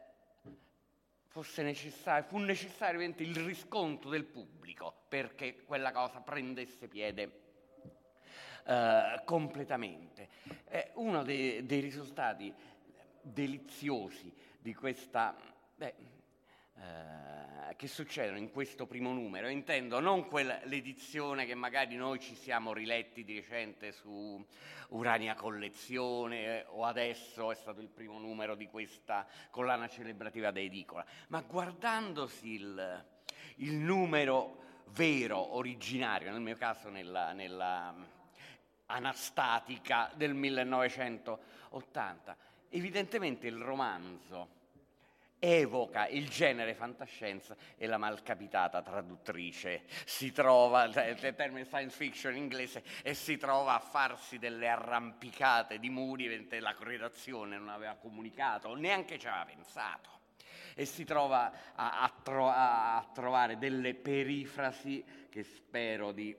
fosse 1.27 1.61
necessario, 1.61 2.27
fu 2.27 2.39
necessario 2.39 2.99
il 3.01 3.35
riscontro 3.35 4.09
del 4.09 4.25
pubblico 4.25 5.03
perché 5.07 5.63
quella 5.63 5.91
cosa 5.91 6.19
prendesse 6.21 6.87
piede 6.87 7.47
eh, 8.69 9.21
completamente. 9.25 10.29
Eh, 10.65 10.91
uno 10.95 11.23
dei, 11.23 11.65
dei, 11.65 11.79
risultati 11.79 12.53
deliziosi 13.21 14.31
di 14.59 14.73
questa, 14.73 15.35
beh, 15.75 15.95
eh, 16.75 17.75
che 17.75 17.87
succedono 17.87 18.37
in 18.37 18.51
questo 18.51 18.85
primo 18.85 19.11
numero. 19.11 19.47
Intendo 19.47 19.99
non 19.99 20.27
quella, 20.27 20.59
l'edizione 20.63 21.45
che 21.45 21.55
magari 21.55 21.95
noi 21.95 22.19
ci 22.19 22.35
siamo 22.35 22.73
riletti 22.73 23.23
di 23.23 23.35
recente 23.35 23.91
su 23.91 24.43
Urania 24.89 25.35
Collezione 25.35 26.45
eh, 26.45 26.65
o 26.69 26.85
adesso 26.85 27.51
è 27.51 27.55
stato 27.55 27.81
il 27.81 27.89
primo 27.89 28.17
numero 28.17 28.55
di 28.55 28.67
questa 28.67 29.27
collana 29.49 29.87
celebrativa 29.87 30.51
da 30.51 30.59
edicola, 30.59 31.05
ma 31.27 31.41
guardandosi 31.41 32.53
il, 32.53 33.05
il 33.57 33.75
numero 33.75 34.57
vero, 34.87 35.55
originario, 35.55 36.31
nel 36.31 36.41
mio 36.41 36.55
caso 36.55 36.89
nella, 36.89 37.33
nella 37.33 37.93
anastatica 38.87 40.11
del 40.15 40.33
1980, 40.33 42.35
evidentemente 42.69 43.47
il 43.47 43.57
romanzo 43.57 44.57
evoca 45.39 46.07
il 46.07 46.27
genere 46.29 46.73
fantascienza 46.75 47.55
e 47.77 47.87
la 47.87 47.97
malcapitata 47.97 48.81
traduttrice 48.81 49.83
si 50.05 50.33
trova, 50.33 50.83
il 50.83 51.33
termine 51.35 51.65
science 51.65 51.95
fiction 51.95 52.35
in 52.35 52.43
inglese, 52.43 52.83
e 53.03 53.13
si 53.13 53.37
trova 53.37 53.75
a 53.75 53.79
farsi 53.79 54.37
delle 54.37 54.67
arrampicate 54.67 55.79
di 55.79 55.89
muri 55.89 56.27
mentre 56.27 56.59
la 56.59 56.75
redazione 56.77 57.57
non 57.57 57.69
aveva 57.69 57.95
comunicato, 57.95 58.75
neanche 58.75 59.17
ci 59.17 59.27
aveva 59.27 59.45
pensato. 59.45 60.17
E 60.75 60.85
si 60.85 61.03
trova 61.03 61.51
a, 61.73 62.03
a, 62.03 62.13
tro- 62.21 62.49
a 62.49 63.09
trovare 63.13 63.57
delle 63.57 63.95
perifrasi 63.95 65.27
che 65.29 65.43
spero 65.43 66.11
di, 66.11 66.35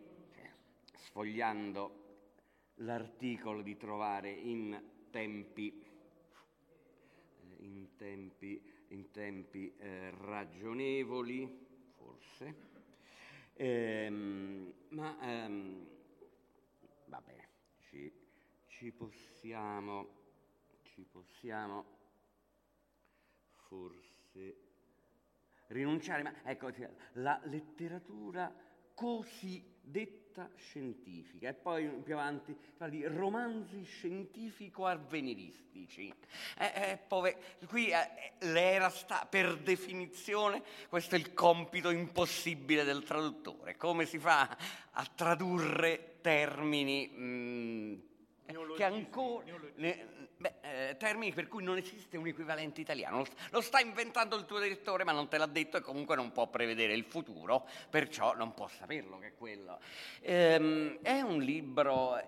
sfogliando 0.95 1.99
l'articolo, 2.77 3.61
di 3.61 3.77
trovare 3.77 4.31
in 4.31 4.81
tempi, 5.11 5.85
in 7.61 7.97
tempi 7.97 8.79
in 8.91 9.11
tempi 9.11 9.75
eh, 9.77 10.11
ragionevoli, 10.11 11.67
forse, 11.97 12.55
ehm, 13.55 14.73
ma 14.89 15.17
ehm, 15.21 15.87
vabbè, 17.07 17.49
ci, 17.79 18.13
ci, 18.67 18.91
possiamo, 18.91 20.09
ci 20.83 21.05
possiamo 21.05 21.85
forse 23.53 24.57
rinunciare, 25.69 26.23
ma 26.23 26.35
ecco, 26.43 26.73
la 27.15 27.41
letteratura 27.45 28.53
cosiddetta 28.95 30.30
scientifica 30.57 31.49
e 31.49 31.55
poi 31.55 31.89
più 31.89 32.15
avanti 32.15 32.57
parla 32.77 32.95
di 32.95 33.05
romanzi 33.07 33.83
scientifico-avveniristici. 33.83 36.15
Eh, 36.59 36.73
eh, 36.75 36.99
pove- 37.07 37.37
qui 37.67 37.91
eh, 37.91 38.33
l'era 38.47 38.91
sta, 38.91 39.27
per 39.29 39.59
definizione, 39.59 40.63
questo 40.89 41.17
è 41.17 41.19
il 41.19 41.35
compito 41.35 41.91
impossibile 41.91 42.85
del 42.85 43.03
traduttore. 43.03 43.77
Come 43.77 44.07
si 44.07 44.19
fa 44.19 44.57
a 44.93 45.05
tradurre 45.15 46.19
termini 46.21 47.09
mh, 47.09 47.23
mm, 47.23 47.95
che 48.77 48.85
ancora... 48.85 49.45
Ne, 49.77 49.77
Beh, 49.77 50.20
eh, 50.71 50.97
termini 50.97 51.33
per 51.33 51.49
cui 51.49 51.63
non 51.63 51.77
esiste 51.77 52.17
un 52.17 52.27
equivalente 52.27 52.81
italiano. 52.81 53.19
Lo, 53.19 53.27
lo, 53.51 53.61
sta 53.61 53.81
inventando 53.81 54.37
il 54.37 54.45
tuo 54.45 54.61
direttore, 54.61 55.05
ma 55.05 55.13
non 55.13 55.29
te 55.29 55.39
l'ha 55.39 55.47
detto 55.47 55.77
e 55.77 55.81
comunque 55.81 56.17
non 56.17 56.33
può 56.33 56.49
prevedere 56.49 56.95
il 56.95 57.05
futuro, 57.05 57.67
perciò 57.89 58.37
non 58.37 58.55
può 58.55 58.69
saperlo 58.69 59.19
che 59.19 59.29
è 59.29 59.35
quello. 59.35 59.81
Ehm, 60.21 60.99
è 61.03 61.21
un 61.21 61.41
libro 61.41 62.19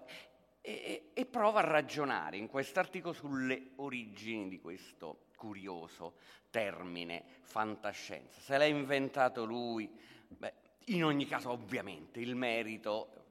e, 0.61 1.11
e 1.13 1.27
prova 1.27 1.61
a 1.61 1.65
ragionare 1.65 2.37
in 2.37 2.49
quest'articolo 2.49 3.13
sulle 3.13 3.71
origini 3.77 4.49
di 4.49 4.61
questo 4.61 5.27
curioso 5.37 6.15
termine 6.51 7.25
fantascienza. 7.43 8.41
Se 8.41 8.57
l'ha 8.59 8.65
inventato 8.65 9.45
lui, 9.45 9.91
beh, 10.29 10.53
in 10.87 11.05
ogni 11.05 11.27
caso 11.27 11.51
ovviamente 11.51 12.21
il 12.21 12.35
merito 12.35 13.22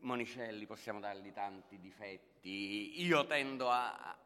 Monicelli 0.00 0.66
possiamo 0.66 1.00
dargli 1.00 1.32
tanti 1.32 1.78
difetti, 1.78 3.02
io 3.02 3.26
tendo 3.26 3.70
a, 3.70 4.16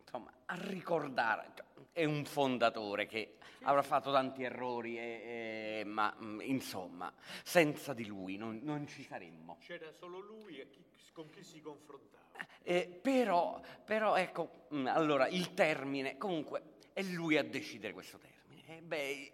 insomma, 0.00 0.32
a 0.46 0.54
ricordare, 0.68 1.52
è 1.92 2.04
un 2.04 2.24
fondatore 2.24 3.06
che 3.06 3.36
avrà 3.62 3.82
fatto 3.82 4.10
tanti 4.10 4.42
errori, 4.42 4.98
e, 4.98 5.80
e, 5.80 5.84
ma 5.84 6.14
mm, 6.20 6.40
insomma, 6.42 7.12
senza 7.42 7.92
di 7.92 8.06
lui 8.06 8.36
non, 8.36 8.60
non, 8.62 8.86
ci 8.86 9.02
saremmo. 9.02 9.58
C'era 9.60 9.92
solo 9.92 10.20
lui 10.20 10.58
e 10.58 10.70
chi, 10.70 10.84
con 11.12 11.28
chi 11.30 11.42
si 11.42 11.60
confrontava. 11.60 12.20
Eh, 12.62 12.86
però, 12.86 13.60
però, 13.84 14.16
ecco, 14.16 14.66
mm, 14.74 14.86
allora, 14.86 15.28
il 15.28 15.54
termine, 15.54 16.16
comunque, 16.16 16.76
è 16.92 17.02
lui 17.02 17.36
a 17.36 17.44
decidere 17.44 17.92
questo 17.92 18.18
termine. 18.18 18.78
Eh, 18.78 18.80
beh, 18.80 19.32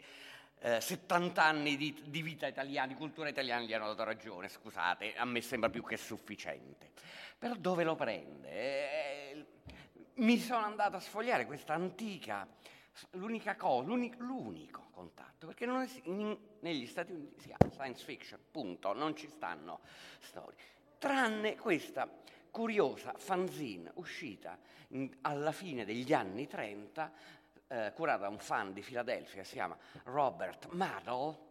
eh, 0.61 0.81
70 0.81 1.43
anni 1.43 1.77
di, 1.77 2.03
di, 2.07 2.23
vita 2.23 2.47
italiana, 2.47 2.89
di 2.89 2.95
cultura 2.95 3.29
italiana 3.29 3.65
gli 3.65 3.73
hanno 3.73 3.89
dato 3.89 4.05
ragione, 4.05 4.49
scusate, 4.49 5.15
a 5.17 5.25
me 5.25 5.41
sembra 5.41 5.71
più 5.71 5.85
che 5.85 5.97
sufficiente. 5.97 6.91
Però 7.39 7.55
dove 7.55 7.85
lo 7.85 7.95
prende? 7.95 8.51
Eh, 8.51 9.47
mi 10.15 10.39
sono 10.39 10.65
andato 10.65 10.97
a 10.97 11.01
sfogliare 11.01 11.47
questa 11.47 11.75
antica, 11.75 12.47
l'unica 13.13 13.55
cosa, 13.55 13.87
l'unico, 13.87 14.23
l'unico 14.23 14.89
contatto, 14.91 15.47
perché 15.47 15.65
es- 15.83 16.01
in, 16.05 16.37
negli 16.61 16.87
Stati 16.87 17.13
Uniti 17.13 17.41
si 17.41 17.47
chiama 17.47 17.73
science 17.73 18.05
fiction, 18.05 18.41
punto, 18.51 18.93
non 18.93 19.15
ci 19.15 19.29
stanno 19.29 19.81
storie, 20.21 20.57
tranne 20.99 21.57
questa 21.57 22.09
curiosa 22.51 23.15
fanzine 23.17 23.93
uscita 23.95 24.59
alla 25.21 25.53
fine 25.53 25.85
degli 25.85 26.13
anni 26.13 26.47
30 26.47 27.13
eh, 27.69 27.93
curata 27.95 28.23
da 28.23 28.29
un 28.29 28.39
fan 28.39 28.73
di 28.73 28.83
Filadelfia, 28.83 29.45
si 29.45 29.55
chiama 29.55 29.77
Robert 30.05 30.69
Maddow, 30.71 31.47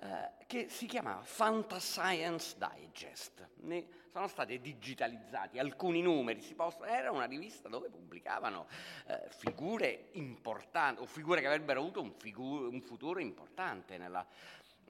eh, 0.00 0.30
che 0.46 0.68
si 0.68 0.86
chiamava 0.86 1.22
Fantascience 1.22 2.56
Digest. 2.58 3.48
Ne 3.56 3.98
sono 4.10 4.26
stati 4.26 4.60
digitalizzati 4.60 5.58
alcuni 5.58 6.02
numeri, 6.02 6.40
possono, 6.54 6.86
era 6.86 7.12
una 7.12 7.26
rivista 7.26 7.68
dove 7.68 7.88
pubblicavano 7.88 8.66
eh, 9.06 9.28
figure 9.28 10.08
importanti, 10.12 11.00
o 11.00 11.06
figure 11.06 11.40
che 11.40 11.46
avrebbero 11.46 11.80
avuto 11.80 12.00
un, 12.00 12.12
figu- 12.18 12.72
un 12.72 12.80
futuro 12.80 13.20
importante 13.20 13.98
nella, 13.98 14.26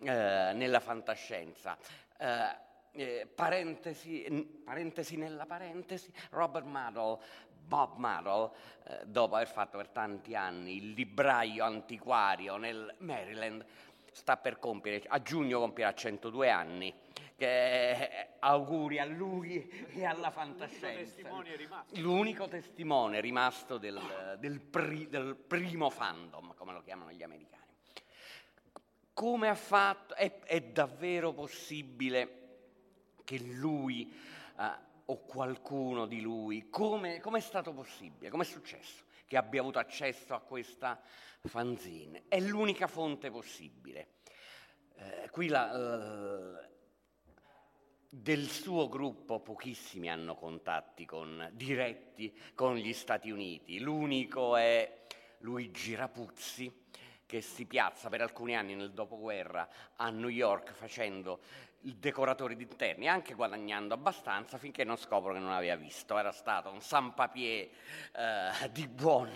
eh, 0.00 0.52
nella 0.54 0.80
fantascienza. 0.80 1.76
Eh, 2.16 2.68
eh, 2.92 3.26
parentesi, 3.32 4.62
parentesi, 4.64 5.16
nella 5.16 5.46
parentesi, 5.46 6.12
Robert 6.30 6.66
Maddow 6.66 7.20
Bob 7.70 7.98
Marrow, 7.98 8.52
eh, 8.82 9.06
dopo 9.06 9.36
aver 9.36 9.46
fatto 9.46 9.76
per 9.76 9.90
tanti 9.90 10.34
anni 10.34 10.78
il 10.78 10.90
libraio 10.90 11.62
antiquario 11.62 12.56
nel 12.56 12.96
Maryland, 12.98 13.64
sta 14.10 14.36
per 14.36 14.58
compiere, 14.58 15.04
a 15.06 15.22
giugno 15.22 15.60
compierà 15.60 15.94
102 15.94 16.50
anni. 16.50 16.92
Che, 17.36 17.90
eh, 17.90 18.28
auguri 18.40 18.98
a 18.98 19.04
lui 19.04 19.86
e 19.94 20.04
alla 20.04 20.30
fantascienza. 20.30 21.22
L'unico 22.00 22.48
testimone 22.48 23.20
rimasto 23.20 23.78
del, 23.78 24.36
del, 24.40 24.60
pri, 24.60 25.08
del 25.08 25.36
primo 25.36 25.90
fandom, 25.90 26.54
come 26.56 26.72
lo 26.72 26.82
chiamano 26.82 27.12
gli 27.12 27.22
americani. 27.22 27.72
Come 29.14 29.48
ha 29.48 29.54
fatto? 29.54 30.14
È, 30.16 30.40
è 30.40 30.60
davvero 30.60 31.32
possibile 31.32 32.40
che 33.24 33.38
lui 33.38 34.12
uh, 34.56 34.89
o 35.10 35.24
qualcuno 35.24 36.06
di 36.06 36.20
lui, 36.20 36.68
come, 36.70 37.20
è 37.20 37.40
stato 37.40 37.72
possibile, 37.72 38.30
come 38.30 38.44
è 38.44 38.46
successo 38.46 39.04
che 39.26 39.36
abbia 39.36 39.60
avuto 39.60 39.78
accesso 39.78 40.34
a 40.34 40.40
questa 40.40 41.00
fanzine? 41.42 42.24
È 42.28 42.38
l'unica 42.40 42.86
fonte 42.86 43.30
possibile. 43.30 44.08
Eh, 44.96 45.28
qui 45.30 45.48
la, 45.48 45.72
uh, 45.72 46.68
del 48.08 48.48
suo 48.48 48.88
gruppo 48.88 49.40
pochissimi 49.40 50.08
hanno 50.08 50.36
contatti 50.36 51.04
con, 51.04 51.48
diretti 51.52 52.36
con 52.54 52.76
gli 52.76 52.92
Stati 52.92 53.30
Uniti, 53.30 53.80
l'unico 53.80 54.56
è 54.56 55.06
Luigi 55.38 55.94
Rapuzzi 55.94 56.86
che 57.26 57.40
si 57.40 57.66
piazza 57.66 58.08
per 58.08 58.20
alcuni 58.22 58.56
anni 58.56 58.74
nel 58.74 58.92
dopoguerra 58.92 59.68
a 59.94 60.10
New 60.10 60.28
York 60.28 60.72
facendo 60.72 61.40
il 61.82 61.96
decoratore 61.96 62.56
di 62.56 62.64
interni, 62.64 63.08
anche 63.08 63.34
guadagnando 63.34 63.94
abbastanza 63.94 64.58
finché 64.58 64.84
non 64.84 64.96
scopro 64.96 65.32
che 65.32 65.38
non 65.38 65.52
aveva 65.52 65.76
visto, 65.76 66.18
era 66.18 66.32
stato 66.32 66.70
un 66.70 66.80
San 66.80 67.14
Papier 67.14 67.68
eh, 68.12 68.70
di 68.70 68.86
buon, 68.86 69.30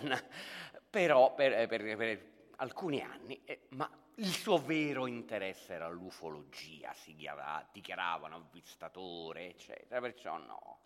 però 0.89 1.33
per, 1.33 1.67
per, 1.67 1.95
per 1.95 2.33
alcuni 2.57 3.01
anni, 3.01 3.41
eh, 3.45 3.61
ma 3.69 3.89
il 4.15 4.27
suo 4.27 4.57
vero 4.57 5.07
interesse 5.07 5.73
era 5.73 5.89
l'ufologia, 5.89 6.93
si 6.93 7.13
dichiarava, 7.13 7.67
dichiaravano 7.71 8.35
avvistatore, 8.35 9.49
eccetera, 9.49 9.99
perciò 9.99 10.37
no. 10.37 10.79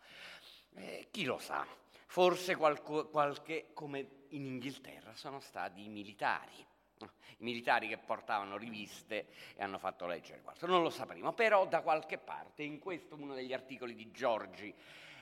Eh, 0.75 1.07
chi 1.11 1.25
lo 1.25 1.37
sa, 1.37 1.65
forse 2.05 2.55
qualco, 2.55 3.09
qualche, 3.09 3.71
come 3.73 4.25
in 4.29 4.45
Inghilterra, 4.45 5.13
sono 5.13 5.39
stati 5.39 5.83
i 5.83 5.89
militari 5.89 6.67
i 7.05 7.43
militari 7.43 7.87
che 7.87 7.97
portavano 7.97 8.57
riviste 8.57 9.27
e 9.55 9.63
hanno 9.63 9.77
fatto 9.77 10.05
leggere 10.05 10.41
questo. 10.41 10.65
Non 10.65 10.83
lo 10.83 10.89
sapremo, 10.89 11.33
però 11.33 11.67
da 11.67 11.81
qualche 11.81 12.17
parte, 12.17 12.63
in 12.63 12.79
questo 12.79 13.15
uno 13.15 13.33
degli 13.33 13.53
articoli 13.53 13.95
di 13.95 14.11
Giorgi 14.11 14.73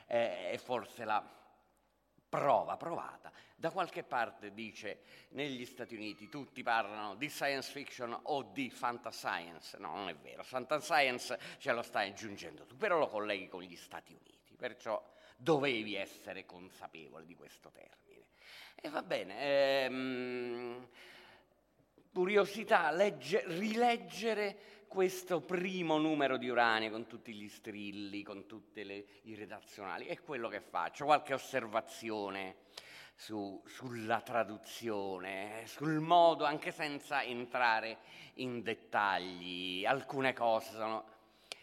eh, 0.07 0.51
è 0.51 0.57
forse 0.57 1.05
la 1.05 1.35
prova 2.29 2.75
provata, 2.75 3.31
Da 3.55 3.71
qualche 3.71 4.03
parte 4.03 4.53
dice 4.53 5.01
negli 5.29 5.65
Stati 5.65 5.95
Uniti 5.95 6.29
tutti 6.29 6.61
parlano 6.61 7.15
di 7.15 7.29
science 7.29 7.71
fiction 7.71 8.17
o 8.23 8.43
di 8.43 8.69
fantascience. 8.69 9.77
No, 9.77 9.95
non 9.95 10.09
è 10.09 10.15
vero. 10.15 10.43
Fantascience 10.43 11.39
ce 11.57 11.71
lo 11.71 11.81
stai 11.81 12.09
aggiungendo 12.09 12.65
tu, 12.65 12.75
però 12.75 12.99
lo 12.99 13.07
colleghi 13.07 13.47
con 13.47 13.61
gli 13.61 13.75
Stati 13.75 14.13
Uniti, 14.13 14.55
perciò 14.55 15.01
dovevi 15.37 15.95
essere 15.95 16.45
consapevole 16.45 17.25
di 17.25 17.35
questo 17.35 17.71
termine. 17.71 18.25
E 18.75 18.89
va 18.89 19.01
bene. 19.01 19.85
Ehm, 19.85 20.87
curiosità, 22.17 22.89
legge, 22.89 23.43
rileggere 23.45 24.85
questo 24.87 25.39
primo 25.39 25.99
numero 25.99 26.37
di 26.37 26.49
Urania 26.49 26.89
con 26.89 27.05
tutti 27.05 27.31
gli 27.31 27.47
strilli, 27.47 28.23
con 28.23 28.47
tutte 28.47 28.83
le, 28.83 29.05
i 29.25 29.35
redazionali, 29.35 30.07
è 30.07 30.19
quello 30.21 30.49
che 30.49 30.59
faccio, 30.59 31.05
qualche 31.05 31.35
osservazione 31.35 32.55
su, 33.13 33.61
sulla 33.67 34.21
traduzione, 34.21 35.61
sul 35.67 35.99
modo, 35.99 36.43
anche 36.43 36.71
senza 36.71 37.21
entrare 37.21 37.99
in 38.37 38.63
dettagli, 38.63 39.85
alcune 39.85 40.33
cose 40.33 40.71
sono 40.71 41.05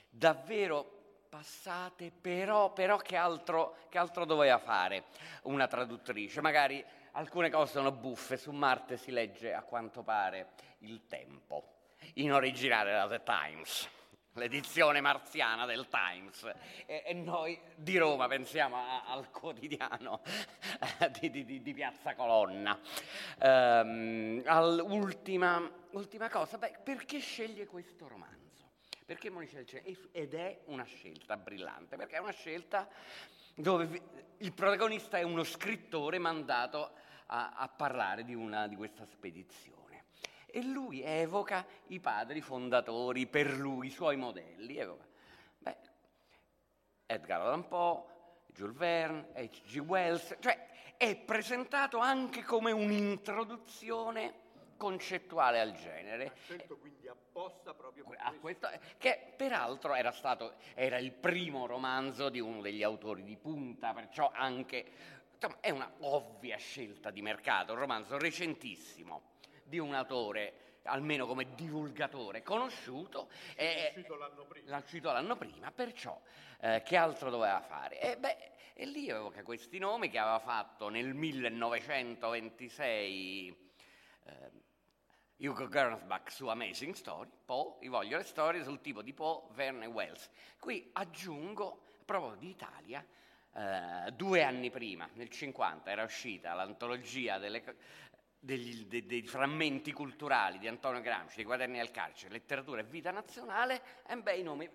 davvero 0.09 1.25
passate, 1.29 2.13
però, 2.13 2.73
però 2.73 2.99
che, 2.99 3.17
altro, 3.17 3.75
che 3.89 3.99
altro 3.99 4.25
doveva 4.25 4.59
fare 4.59 5.07
una 5.43 5.67
traduttrice? 5.67 6.41
Magari 6.41 6.85
alcune 7.15 7.51
cose 7.51 7.73
sono 7.73 7.93
buffe, 7.93 8.37
su 8.37 8.51
Marte 8.51 8.97
si 8.97 9.11
legge 9.11 9.53
a 9.53 9.63
quanto 9.63 10.03
pare 10.03 10.53
il 10.79 11.07
tempo 11.07 11.73
in 12.15 12.33
originale 12.33 12.93
da 12.93 13.09
The 13.09 13.23
Times, 13.23 13.89
l'edizione 14.33 15.01
marziana 15.01 15.65
del 15.65 15.89
Times, 15.89 16.45
e, 16.87 17.03
e 17.07 17.13
noi 17.15 17.59
di 17.77 17.97
Roma 17.99 18.27
pensiamo 18.27 18.77
a, 18.77 19.05
al 19.07 19.31
quotidiano 19.31 20.23
di, 21.21 21.31
di, 21.45 21.63
di, 21.63 21.73
Piazza 21.73 22.15
Colonna. 22.15 22.79
Um, 23.41 24.43
ultima, 24.85 25.71
ultima 25.93 26.29
cosa, 26.29 26.59
beh, 26.59 26.79
perché 26.83 27.21
sceglie 27.21 27.67
questo 27.67 28.09
romanzo? 28.09 28.43
Perché 29.07 29.31
Monicelli 29.31 29.97
ed 30.13 30.35
è 30.35 30.61
una 30.67 30.85
scelta 30.85 31.37
brillante, 31.37 31.97
perché 31.97 32.17
è 32.17 32.21
una 32.21 32.33
scelta 32.33 32.89
dove 33.55 34.03
il 34.39 34.53
protagonista 34.53 35.19
è 35.19 35.23
uno 35.23 35.45
scrittore 35.45 36.19
mandato 36.19 36.93
a, 37.27 37.53
a 37.57 37.69
parlare 37.69 38.25
di, 38.25 38.35
una, 38.35 38.67
di 38.67 38.77
questa 38.77 39.05
spedizione 39.05 39.85
e 40.55 40.63
lui 40.63 41.03
evoca 41.03 41.67
i 41.89 41.99
padri 41.99 42.41
fondatori, 42.41 43.27
per 43.27 43.51
lui, 43.55 43.89
i 43.89 43.91
suoi 43.91 44.17
modelli. 44.17 44.77
Evoca. 44.77 45.05
Beh, 45.59 45.77
Edgar 47.07 47.41
Allan 47.41 47.67
Poe, 47.67 48.05
Jules 48.47 48.77
Verne, 48.77 49.31
H.G. 49.35 49.79
Wells, 49.81 50.37
cioè 50.39 50.69
è 50.97 51.17
presentato 51.17 51.99
anche 51.99 52.45
come 52.45 52.71
un'introduzione 52.71 54.43
concettuale 54.77 55.59
al 55.59 55.73
genere. 55.73 56.27
Ha 56.27 56.35
scelto 56.37 56.77
quindi 56.77 57.09
apposta 57.09 57.75
proprio 57.75 58.05
per 58.05 58.17
questo. 58.39 58.69
questo. 58.69 58.95
Che 58.97 59.33
peraltro 59.37 59.95
era, 59.95 60.13
stato, 60.13 60.55
era 60.75 60.99
il 60.99 61.11
primo 61.11 61.67
romanzo 61.67 62.29
di 62.29 62.39
uno 62.39 62.61
degli 62.61 62.85
autori 62.85 63.25
di 63.25 63.37
punta, 63.37 63.93
perciò 63.93 64.31
anche 64.33 64.87
insomma, 65.35 65.61
è 65.61 65.71
una 65.71 65.91
ovvia 66.01 66.57
scelta 66.57 67.11
di 67.11 67.23
mercato, 67.23 67.73
un 67.73 67.79
romanzo 67.79 68.19
recentissimo 68.19 69.33
di 69.65 69.79
un 69.79 69.95
autore 69.95 70.65
almeno 70.85 71.27
come 71.27 71.55
divulgatore 71.55 72.43
conosciuto. 72.43 73.29
L'ha 73.57 73.89
uscito 73.89 74.17
l'anno 74.17 74.45
prima. 74.45 74.71
L'ha 74.71 74.79
uscito 74.79 75.13
l'anno 75.13 75.37
prima, 75.37 75.71
perciò 75.71 76.19
eh, 76.61 76.83
che 76.85 76.97
altro 76.97 77.31
doveva 77.31 77.61
fare? 77.61 78.01
E, 78.01 78.17
beh, 78.17 78.53
e 78.75 78.87
lì 78.87 79.09
evoca 79.09 79.43
questi 79.43 79.79
nomi 79.79 80.09
che 80.11 80.19
aveva 80.19 80.39
fatto 80.39 80.89
nel 80.89 81.13
1926 81.15 83.73
eh, 84.25 84.51
Hugo 85.37 85.69
Gernsback 85.69 86.31
su 86.31 86.47
Amazing 86.47 86.95
Story, 86.95 87.31
Poe, 87.45 87.75
vi 87.81 87.89
voglio 87.89 88.17
le 88.17 88.25
storie 88.25 88.63
sul 88.63 88.81
tipo 88.81 89.03
di 89.03 89.13
Poe, 89.13 89.43
Verne 89.51 89.85
e 89.85 89.89
Wells. 89.89 90.31
Qui 90.59 90.91
aggiungo, 90.93 91.83
proprio 92.05 92.37
di 92.37 92.51
Italia, 92.51 93.05
eh, 93.57 94.11
due 94.13 94.43
anni 94.43 94.71
prima, 94.71 95.09
nel 95.15 95.29
50, 95.29 95.91
era 95.91 96.03
uscita 96.03 96.55
l'antologia 96.55 97.39
delle 97.39 97.63
degli, 98.45 98.85
de, 98.85 99.07
dei 99.07 99.23
frammenti 99.23 99.91
culturali 99.93 100.59
di 100.59 100.69
Antonio 100.69 101.01
Gramsci, 101.01 101.37
dei 101.37 101.45
quaderni 101.47 101.81
al 101.81 101.91
carcere, 101.91 102.35
letteratura 102.35 102.83
e 102.83 102.85
vita 102.85 103.11
nazionale, 103.11 103.81
e 104.07 104.17
beh, 104.17 104.37
i 104.37 104.43
nomi, 104.43 104.69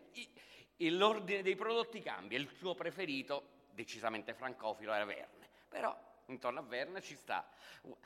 i, 0.77 0.89
l'ordine 0.89 1.43
dei 1.43 1.55
prodotti 1.55 2.01
cambia, 2.01 2.39
il 2.39 2.49
suo 2.57 2.73
preferito, 2.73 3.67
decisamente 3.71 4.33
francofilo, 4.33 4.91
era 4.91 5.05
Verne, 5.05 5.47
però 5.67 5.95
intorno 6.25 6.59
a 6.59 6.63
Verne 6.63 7.01
ci 7.01 7.15
sta 7.15 7.47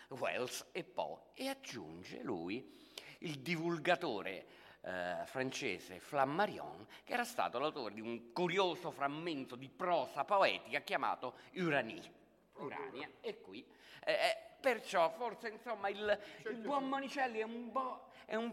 Wells 0.10 0.68
e 0.74 0.84
Poe, 0.84 1.22
e 1.34 1.48
aggiunge 1.48 2.22
lui 2.22 2.92
il 3.20 3.40
divulgatore 3.40 4.46
eh, 4.84 5.26
francese 5.26 6.00
Flammarion, 6.00 6.86
che 7.04 7.14
era 7.14 7.24
stato 7.24 7.60
l'autore 7.60 7.94
di 7.94 8.02
un 8.02 8.32
curioso 8.32 8.92
frammento 8.92 9.56
di 9.56 9.70
prosa 9.70 10.24
poetica 10.24 10.82
chiamato 10.82 11.36
Uranie. 11.56 12.22
Urania, 12.56 13.10
e 13.22 13.42
qui 13.42 13.66
eh, 14.06 14.12
eh 14.12 14.52
Perciò 14.64 15.10
forse 15.10 15.50
insomma 15.50 15.90
il, 15.90 16.20
il 16.46 16.56
buon 16.56 16.88
Monicelli 16.88 17.40
è 17.40 17.44
un 17.44 17.70
po'... 17.70 18.08
È 18.24 18.36
un... 18.36 18.50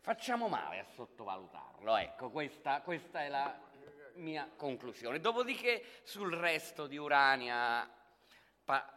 Facciamo 0.00 0.48
male 0.48 0.80
a 0.80 0.84
sottovalutarlo, 0.84 1.96
ecco, 1.96 2.28
questa, 2.28 2.80
questa 2.80 3.22
è 3.22 3.28
la 3.28 3.56
mia 4.14 4.50
conclusione. 4.56 5.20
Dopodiché 5.20 6.00
sul 6.02 6.34
resto 6.34 6.88
di 6.88 6.96
Urania, 6.96 7.88
pa, 8.64 8.96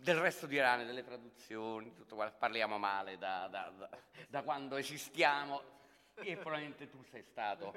del 0.00 0.16
resto 0.16 0.46
di 0.46 0.56
Urania, 0.56 0.86
delle 0.86 1.04
traduzioni, 1.04 1.92
tutto 1.94 2.16
quello, 2.16 2.32
parliamo 2.38 2.78
male 2.78 3.18
da, 3.18 3.48
da, 3.48 3.72
da, 3.76 3.88
da 4.28 4.42
quando 4.42 4.76
esistiamo 4.76 5.62
e 6.14 6.36
probabilmente 6.36 6.88
tu 6.88 7.02
sei 7.04 7.22
stato 7.22 7.74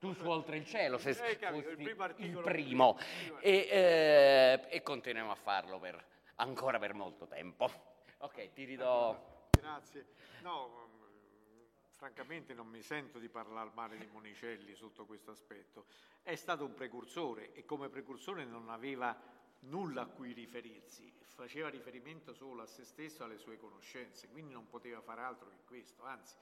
tu 0.00 0.14
su 0.14 0.26
Oltre 0.28 0.56
il 0.56 0.64
Cielo, 0.64 0.98
se 0.98 1.10
eh, 1.10 1.36
capito, 1.36 1.68
il, 1.70 1.80
il 2.16 2.40
primo, 2.42 2.98
e, 3.40 3.68
eh, 3.70 4.66
e 4.68 4.82
continuiamo 4.82 5.30
a 5.30 5.34
farlo 5.34 5.78
per, 5.78 6.02
ancora 6.36 6.78
per 6.78 6.94
molto 6.94 7.26
tempo. 7.26 7.70
Ok, 8.18 8.52
ti 8.52 8.64
ridò. 8.64 9.46
Grazie. 9.50 10.06
No, 10.40 10.88
mm, 10.88 11.62
francamente 11.96 12.54
non 12.54 12.66
mi 12.66 12.80
sento 12.80 13.18
di 13.18 13.28
parlare 13.28 13.70
male 13.74 13.98
di 13.98 14.08
Monicelli 14.10 14.74
sotto 14.74 15.04
questo 15.04 15.32
aspetto. 15.32 15.84
È 16.22 16.34
stato 16.34 16.64
un 16.64 16.72
precursore 16.72 17.52
e 17.52 17.66
come 17.66 17.90
precursore 17.90 18.44
non 18.44 18.70
aveva 18.70 19.14
nulla 19.60 20.02
a 20.02 20.06
cui 20.06 20.32
riferirsi, 20.32 21.12
faceva 21.34 21.68
riferimento 21.68 22.32
solo 22.32 22.62
a 22.62 22.66
se 22.66 22.84
stesso 22.84 23.22
e 23.22 23.24
alle 23.24 23.38
sue 23.38 23.58
conoscenze, 23.58 24.28
quindi 24.28 24.52
non 24.52 24.68
poteva 24.68 25.00
fare 25.00 25.22
altro 25.22 25.48
che 25.48 25.64
questo, 25.64 26.04
anzi 26.04 26.36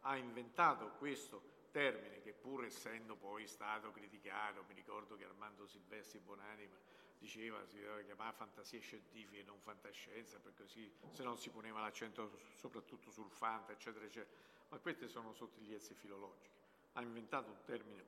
ha 0.00 0.16
inventato 0.16 0.92
questo 0.98 1.58
termine 1.70 2.20
che 2.20 2.32
pur 2.32 2.64
essendo 2.64 3.16
poi 3.16 3.46
stato 3.46 3.90
criticato, 3.92 4.64
mi 4.66 4.74
ricordo 4.74 5.16
che 5.16 5.24
Armando 5.24 5.66
Silvestri 5.66 6.18
Bonanima 6.18 6.76
diceva 7.18 7.64
si 7.66 7.78
doveva 7.78 8.00
chiamare 8.00 8.34
fantasia 8.34 8.80
scientifica 8.80 9.38
e 9.38 9.42
non 9.42 9.60
fantascienza, 9.60 10.38
perché 10.38 10.62
così 10.62 10.90
se 11.12 11.22
non 11.22 11.36
si 11.36 11.50
poneva 11.50 11.80
l'accento 11.80 12.38
soprattutto 12.54 13.10
sul 13.10 13.30
fanta, 13.30 13.72
eccetera, 13.72 14.06
eccetera. 14.06 14.34
Ma 14.68 14.78
queste 14.78 15.06
sono 15.06 15.32
sottigliezze 15.34 15.94
filologiche. 15.94 16.58
Ha 16.92 17.02
inventato 17.02 17.50
un 17.50 17.62
termine 17.64 18.04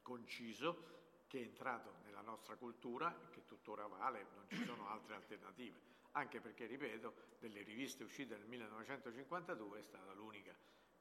conciso 0.00 0.94
che 1.26 1.38
è 1.38 1.42
entrato 1.42 1.92
nella 2.16 2.30
nostra 2.30 2.56
cultura 2.56 3.14
che 3.30 3.44
tuttora 3.44 3.86
vale, 3.86 4.26
non 4.34 4.48
ci 4.48 4.64
sono 4.64 4.88
altre 4.88 5.14
alternative, 5.14 5.78
anche 6.12 6.40
perché, 6.40 6.64
ripeto, 6.66 7.14
delle 7.38 7.62
riviste 7.62 8.04
uscite 8.04 8.36
nel 8.38 8.46
1952 8.46 9.78
è 9.78 9.82
stata 9.82 10.12
l'unica 10.14 10.56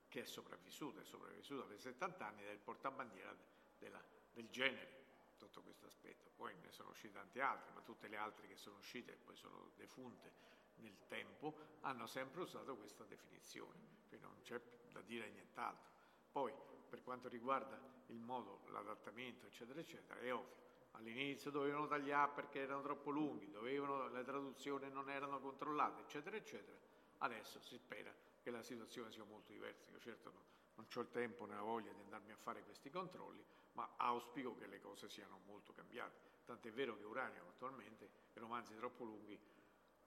che 0.10 0.22
è 0.24 0.26
sopravvissuta, 0.26 1.00
è 1.00 1.06
sopravvissuta 1.06 1.64
per 1.64 1.80
70 1.80 2.26
anni 2.26 2.44
del 2.44 2.60
portabandiera 2.60 3.34
della, 3.78 4.04
del 4.34 4.50
genere 4.50 5.04
sotto 5.32 5.62
questo 5.62 5.86
aspetto. 5.86 6.32
Poi 6.36 6.54
ne 6.62 6.72
sono 6.72 6.90
uscite 6.90 7.14
tante 7.14 7.40
altre, 7.40 7.72
ma 7.74 7.82
tutte 7.82 8.08
le 8.10 8.18
altre 8.18 8.48
che 8.48 8.58
sono 8.58 8.78
uscite 8.78 9.14
e 9.14 9.16
poi 9.16 9.36
sono 9.36 9.72
defunte 9.76 10.54
nel 10.76 11.06
tempo 11.08 11.78
hanno 11.82 12.08
sempre 12.08 12.42
usato 12.42 12.76
questa 12.76 13.06
definizione, 13.06 13.80
quindi 14.10 14.26
non 14.26 14.42
c'è 14.42 14.62
da 14.92 15.02
dire 15.02 15.30
nient'altro. 15.30 15.94
Poi 16.30 16.54
per 16.90 17.02
quanto 17.02 17.30
riguarda 17.30 17.80
il 18.08 18.20
modo, 18.20 18.64
l'adattamento, 18.68 19.46
eccetera, 19.46 19.80
eccetera, 19.80 20.20
è 20.20 20.34
ovvio. 20.34 20.65
All'inizio 20.98 21.52
dovevano 21.52 21.88
tagliare 21.88 22.32
perché 22.34 22.60
erano 22.60 22.82
troppo 22.82 23.12
lunghi, 23.12 23.52
dovevano, 23.52 24.08
le 24.08 24.24
traduzioni 24.24 24.90
non 24.90 25.10
erano 25.10 25.40
controllate, 25.40 26.02
eccetera, 26.02 26.36
eccetera. 26.36 26.78
Adesso 27.20 27.60
si 27.60 27.78
spera 27.78 28.14
che 28.42 28.50
la 28.52 28.62
situazione 28.62 29.12
sia 29.12 29.24
molto 29.24 29.52
diversa. 29.52 29.92
Io 29.92 30.00
certo 30.00 30.32
no, 30.32 30.44
non 30.76 30.88
ho 30.94 31.00
il 31.00 31.10
tempo 31.12 31.46
né 31.46 31.56
la 31.56 31.62
voglia 31.62 31.92
di 31.92 32.02
andarmi 32.02 32.32
a 32.32 32.38
fare 32.38 32.64
questi 32.64 32.90
controlli, 32.90 33.44
ma 33.74 33.94
auspico 33.98 34.56
che 34.56 34.68
le 34.68 34.80
cose 34.80 35.10
siano 35.10 35.40
molto 35.46 35.74
cambiate. 35.74 36.34
Tant'è 36.46 36.72
vero 36.72 36.98
che 36.98 37.06
Uranio 37.06 37.48
attualmente, 37.50 38.10
i 38.34 38.40
romanzi 38.40 38.76
troppo 38.76 39.04
lunghi, 39.04 39.40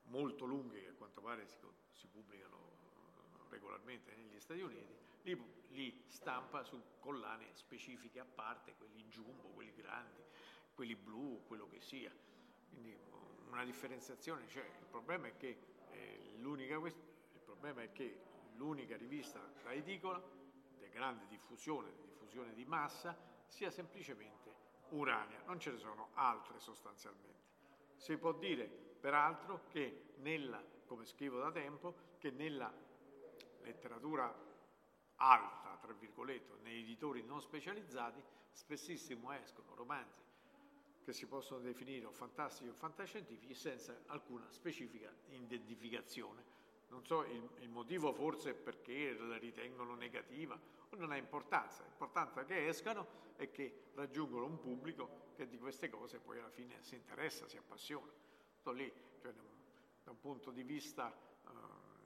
molto 0.05 0.45
lunghi 0.45 0.81
che 0.81 0.89
a 0.89 0.95
quanto 0.95 1.21
pare 1.21 1.47
si, 1.47 1.57
si 1.93 2.07
pubblicano 2.07 2.77
regolarmente 3.49 4.15
negli 4.15 4.39
Stati 4.41 4.61
Uniti, 4.61 4.97
li, 5.23 5.43
li, 5.71 6.05
stampa 6.07 6.63
su 6.63 6.81
collane 7.01 7.49
specifiche 7.55 8.21
a 8.21 8.25
parte, 8.25 8.75
quelli 8.77 9.05
jumbo, 9.05 9.49
quelli 9.49 9.75
grandi, 9.75 10.23
quelli 10.79 10.95
blu, 10.95 11.43
quello 11.49 11.67
che 11.67 11.81
sia. 11.81 12.13
Quindi 12.71 12.97
una 13.49 13.65
differenziazione 13.65 14.47
c'è, 14.47 14.65
il 14.65 14.87
problema 14.89 15.27
è 15.27 15.37
che 15.37 15.59
eh, 15.91 16.35
l'unica, 16.37 16.81
problema 17.45 17.83
è 17.83 17.91
che 17.91 18.21
l'unica 18.55 18.97
rivista 18.97 19.41
da 19.65 19.73
edicola 19.73 20.23
di 20.79 20.89
grande 20.91 21.27
diffusione, 21.27 21.91
diffusione 22.01 22.55
di 22.55 22.65
massa, 22.65 23.19
sia 23.49 23.71
semplicemente 23.71 24.55
Urania, 24.91 25.43
non 25.47 25.59
ce 25.59 25.73
ne 25.73 25.79
sono 25.79 26.11
altre 26.15 26.61
sostanzialmente. 26.61 27.47
Si 27.97 28.17
può 28.17 28.33
dire 28.35 28.67
peraltro 28.69 29.65
che 29.71 30.13
nella, 30.19 30.63
come 30.87 31.05
scrivo 31.07 31.41
da 31.41 31.51
tempo, 31.51 32.15
che 32.19 32.31
nella 32.31 32.73
letteratura 33.63 34.33
alta, 35.17 35.77
tra 35.81 35.93
virgolette, 35.93 36.55
nei 36.63 36.83
editori 36.83 37.25
non 37.25 37.41
specializzati, 37.41 38.23
spessissimo 38.53 39.33
escono 39.33 39.75
romanzi 39.75 40.28
che 41.09 41.15
si 41.15 41.27
possono 41.27 41.61
definire 41.61 42.05
o 42.05 42.13
fantastici 42.13 42.69
o 42.69 42.75
fantascientifici 42.75 43.55
senza 43.55 43.99
alcuna 44.09 44.45
specifica 44.51 45.11
identificazione. 45.31 46.45
Non 46.89 47.03
so 47.07 47.25
il, 47.25 47.49
il 47.61 47.71
motivo 47.71 48.13
forse 48.13 48.51
è 48.51 48.55
perché 48.55 49.15
la 49.15 49.39
ritengono 49.39 49.95
negativa 49.95 50.61
non 50.97 51.11
ha 51.11 51.17
importanza, 51.17 51.83
l'importanza 51.83 52.45
che 52.45 52.69
escano 52.69 53.07
e 53.37 53.51
che 53.51 53.85
raggiungono 53.95 54.45
un 54.45 54.59
pubblico 54.59 55.33
che 55.35 55.49
di 55.49 55.59
queste 55.59 55.89
cose 55.89 56.19
poi 56.19 56.41
alla 56.41 56.51
fine 56.51 56.77
si 56.83 56.95
interessa, 56.95 57.49
si 57.49 57.57
appassiona. 57.57 58.13
Sto 58.59 58.73
lì, 58.73 58.93
cioè, 59.23 59.33
da 60.05 60.11
un 60.11 60.21
punto 60.21 60.51
di 60.51 60.63
vista 60.63 61.11
eh, 61.11 61.51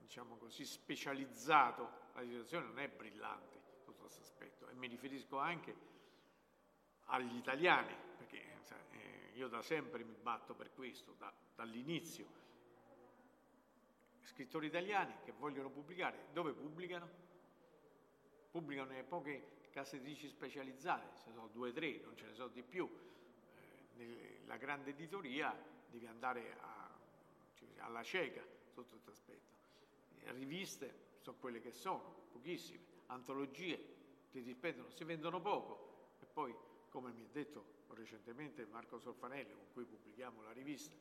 diciamo 0.01 0.37
così 0.37 0.65
specializzato, 0.65 1.91
la 2.15 2.23
situazione 2.23 2.67
non 2.67 2.79
è 2.79 2.88
brillante 2.88 3.61
sotto 3.83 3.95
questo 3.95 4.21
aspetto 4.21 4.69
e 4.69 4.75
mi 4.75 4.87
riferisco 4.87 5.38
anche 5.38 5.91
agli 7.07 7.35
italiani, 7.37 8.11
perché 8.38 9.33
io 9.35 9.49
da 9.49 9.62
sempre 9.62 10.05
mi 10.05 10.14
batto 10.14 10.55
per 10.55 10.73
questo, 10.73 11.14
da, 11.18 11.33
dall'inizio. 11.55 12.40
Scrittori 14.23 14.66
italiani 14.66 15.14
che 15.25 15.33
vogliono 15.33 15.68
pubblicare, 15.68 16.27
dove 16.33 16.53
pubblicano? 16.53 17.21
Pubblicano 18.51 18.90
nelle 18.90 19.05
poche 19.05 19.61
case 19.71 19.97
editrici 19.97 20.29
specializzate, 20.29 21.16
se 21.16 21.31
sono 21.31 21.49
due 21.49 21.71
o 21.71 21.73
tre, 21.73 22.01
non 22.05 22.16
ce 22.16 22.27
ne 22.27 22.35
sono 22.35 22.49
di 22.49 22.62
più. 22.62 22.88
Eh, 23.97 24.40
la 24.47 24.57
grande 24.57 24.90
editoria 24.90 25.55
deve 25.90 26.09
andare 26.09 26.57
a, 26.61 26.90
cioè, 27.55 27.68
alla 27.79 28.03
cieca 28.03 28.42
sotto 28.68 28.90
questo 28.90 29.11
aspetto. 29.11 29.51
Le 30.21 30.33
riviste 30.33 31.11
sono 31.21 31.37
quelle 31.38 31.61
che 31.61 31.73
sono, 31.73 32.27
pochissime, 32.33 32.81
antologie, 33.07 34.01
ti 34.31 34.40
ripetono, 34.40 34.90
si 34.90 35.05
vendono 35.05 35.40
poco 35.40 36.16
e 36.21 36.27
poi, 36.27 36.55
come 36.88 37.11
mi 37.12 37.23
ha 37.23 37.29
detto 37.33 37.81
recentemente 37.95 38.67
Marco 38.67 38.99
Solfanelli 38.99 39.53
con 39.53 39.67
cui 39.73 39.85
pubblichiamo 39.85 40.43
la 40.43 40.53
rivista, 40.53 40.95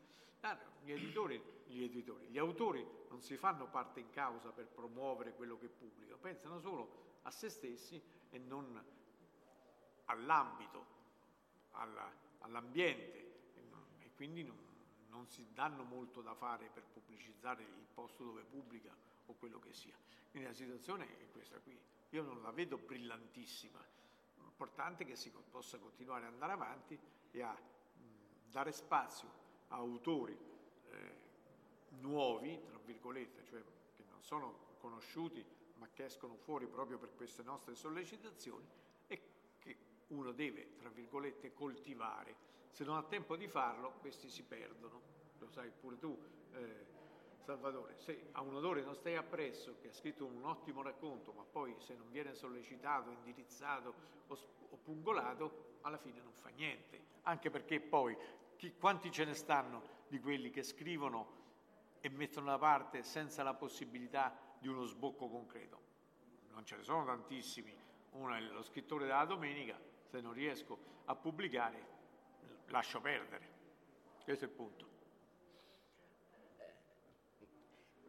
gli 0.84 0.92
editori, 0.92 1.40
gli 1.68 1.84
editori, 1.84 2.28
gli 2.28 2.40
autori 2.40 2.86
non 3.10 3.22
si 3.22 3.38
fanno 3.38 3.68
parte 3.68 4.00
in 4.00 4.10
causa 4.10 4.50
per 4.52 4.66
promuovere 4.68 5.36
quello 5.36 5.58
che 5.58 5.68
pubblicano, 5.68 6.18
pensano 6.18 6.60
solo 6.60 7.20
a 7.24 7.32
se 7.32 7.50
stessi 7.50 8.02
e 8.32 8.38
non 8.40 8.84
all'ambito, 10.06 10.86
alla, 11.72 12.12
all'ambiente 12.40 13.20
e, 14.00 14.12
quindi 14.16 14.44
non, 14.44 14.58
non, 15.10 15.28
si 15.28 15.48
danno 15.54 15.84
molto 15.84 16.22
da 16.22 16.34
fare 16.34 16.70
per 16.74 16.84
pubblicizzare 16.84 17.62
il 17.62 17.88
posto 17.94 18.24
dove 18.24 18.44
pubblica 18.44 18.96
o 19.28 19.34
quello 19.36 19.60
che 19.60 19.74
sia. 19.74 19.96
Quindi 20.32 20.50
la 20.50 20.56
situazione 20.56 21.06
è 21.20 21.30
questa 21.32 21.60
qui. 21.60 21.80
Io 22.10 22.24
non 22.24 22.42
la 22.42 22.52
vedo 22.52 22.78
brillantissima 22.78 23.80
importante 24.62 25.06
che 25.06 25.15
si 25.15 25.32
possa 25.50 25.80
continuare 25.80 26.28
ad 26.28 26.34
andare 26.34 26.52
avanti 26.52 27.00
e 27.32 27.41
a 27.41 27.58
dare 28.47 28.71
spazio 28.71 29.28
a 29.69 29.78
autori 29.78 30.38
eh, 30.89 31.17
nuovi, 32.00 32.62
tra 32.67 32.78
virgolette, 32.86 33.43
cioè 33.43 33.60
che 33.95 34.04
non 34.12 34.21
sono 34.21 34.76
conosciuti 34.78 35.43
ma 35.78 35.89
che 35.91 36.06
escono 36.06 36.36
fuori 36.36 36.67
proprio 36.67 37.00
per 37.00 37.15
queste 37.15 37.41
nostre 37.41 37.74
sollecitazioni 37.74 38.67
e 39.08 39.21
che 39.58 39.78
uno 40.10 40.32
deve, 40.32 40.76
tra 40.76 40.89
virgolette, 40.89 41.54
coltivare. 41.54 42.50
Se 42.69 42.84
non 42.84 42.97
ha 42.97 43.04
tempo 43.04 43.36
di 43.36 43.47
farlo, 43.47 43.93
questi 43.93 44.30
si 44.30 44.43
perdono, 44.43 45.02
lo 45.39 45.47
sai 45.47 45.71
pure 45.71 45.97
tu. 45.97 46.15
Eh, 46.54 46.91
Salvatore, 47.42 47.96
se 47.98 48.30
a 48.34 48.42
un 48.42 48.56
autore 48.56 48.84
non 48.84 48.96
stai 48.96 49.16
appresso, 49.16 49.78
che 49.82 49.90
ha 49.90 49.94
scritto 49.94 50.26
un 50.26 50.44
ottimo 50.46 50.82
racconto, 50.82 51.34
ma 51.34 51.44
poi 51.44 51.76
se 51.80 51.96
non 51.96 52.10
viene 52.12 52.34
sollecitato, 52.34 53.10
indirizzato 53.10 53.94
o, 54.28 54.38
o 54.70 54.78
pungolato, 54.78 55.78
alla 55.82 55.98
fine 55.98 56.22
non 56.22 56.34
fa 56.34 56.50
niente. 56.50 57.00
Anche 57.24 57.50
perché 57.50 57.80
poi 57.80 58.16
chi, 58.56 58.74
quanti 58.78 59.12
ce 59.12 59.26
ne 59.26 59.34
stanno 59.34 60.00
di 60.08 60.20
quelli 60.20 60.52
che 60.52 60.64
scrivono 60.64 61.40
e 62.00 62.10
mettono 62.10 62.48
da 62.48 62.58
parte 62.58 63.04
senza 63.04 63.44
la 63.44 63.54
possibilità 63.54 64.38
di 64.60 64.68
uno 64.68 64.86
sbocco 64.86 65.28
concreto? 65.28 65.80
Non 66.52 66.66
ce 66.66 66.78
ne 66.78 66.84
sono 66.84 67.06
tantissimi. 67.06 67.74
Uno 68.12 68.36
è 68.36 68.40
lo 68.40 68.62
scrittore 68.62 69.06
della 69.06 69.26
domenica, 69.26 69.80
se 70.04 70.22
non 70.22 70.34
riesco 70.34 70.78
a 71.06 71.16
pubblicare, 71.16 71.88
lascio 72.68 73.00
perdere. 73.02 73.60
Questo 74.24 74.46
è 74.46 74.48
il 74.48 74.54
punto. 74.54 74.91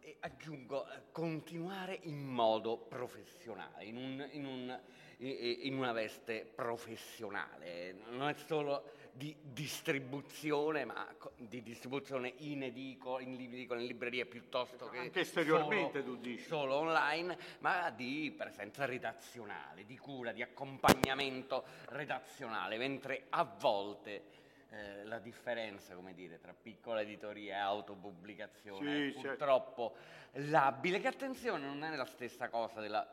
E 0.05 0.17
aggiungo, 0.19 0.85
eh, 0.89 1.01
continuare 1.13 1.97
in 2.03 2.25
modo 2.27 2.77
professionale, 2.77 3.85
in, 3.85 3.97
un, 3.97 4.29
in, 4.33 4.45
un, 4.45 4.81
in, 5.19 5.77
una 5.77 5.93
veste 5.93 6.45
professionale, 6.45 7.95
non 8.11 8.29
è 8.29 8.35
solo 8.35 8.83
di 9.13 9.33
distribuzione, 9.41 10.85
ma 10.85 11.07
di 11.37 11.63
distribuzione 11.63 12.35
in 12.39 12.65
edico, 12.65 13.21
in, 13.21 13.35
edico, 13.35 13.75
in 13.75 13.87
librerie 13.87 14.27
piuttosto 14.27 14.89
che 14.89 14.99
Anche 14.99 15.21
esteriormente 15.21 16.01
solo, 16.01 16.15
tu 16.15 16.21
dici. 16.21 16.43
solo 16.43 16.75
online, 16.75 17.39
ma 17.61 17.91
di 17.91 18.35
presenza 18.37 18.85
redazionale, 18.85 19.85
di 19.85 19.99
cura, 19.99 20.33
di 20.33 20.43
accompagnamento 20.43 21.65
redazionale, 21.91 22.77
mentre 22.77 23.27
a 23.29 23.45
volte 23.45 24.41
eh, 24.73 25.05
la 25.05 25.19
differenza, 25.19 25.95
come 25.95 26.15
dire, 26.15 26.41
tra 26.41 26.55
piccola 26.55 27.03
editoria 27.03 27.57
e 27.57 27.59
autopubblicazione 27.59 29.11
sì, 29.11 29.19
è 29.19 29.21
purtroppo 29.21 29.97
certo. 30.33 30.51
labile, 30.51 30.99
che 30.99 31.09
attenzione 31.09 31.67
non 31.67 31.85
è 31.85 31.95
la 31.95 32.07
stessa 32.07 32.49
cosa 32.49 32.81
della 32.81 33.07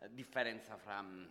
eh, 0.00 0.08
differenza 0.10 0.76
fra... 0.76 1.00
Mm, 1.00 1.26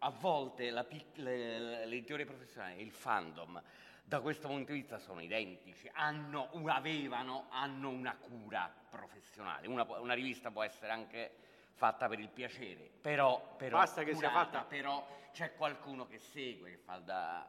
a 0.00 0.10
volte 0.10 0.70
la, 0.70 0.86
l'editoria 1.16 2.26
professionale 2.26 2.76
e 2.76 2.82
il 2.82 2.92
fandom 2.92 3.60
da 4.04 4.20
questo 4.20 4.46
punto 4.46 4.70
di 4.70 4.78
vista 4.78 4.98
sono 4.98 5.20
identici, 5.20 5.90
hanno, 5.92 6.50
avevano, 6.66 7.46
hanno 7.50 7.88
una 7.88 8.14
cura 8.14 8.72
professionale. 8.88 9.66
Una, 9.66 9.84
una, 9.98 10.14
rivista 10.14 10.52
può 10.52 10.62
essere 10.62 10.92
anche 10.92 11.34
fatta 11.72 12.06
per 12.06 12.20
il 12.20 12.28
piacere, 12.28 12.88
però, 13.00 13.56
però 13.56 13.78
basta 13.78 14.04
che 14.04 14.12
curata, 14.12 14.32
sia 14.32 14.44
fatta. 14.44 14.62
Però 14.62 15.08
c'è 15.32 15.56
qualcuno 15.56 16.06
che 16.06 16.18
segue, 16.18 16.70
che 16.70 16.76
fa 16.76 16.98
da 16.98 17.48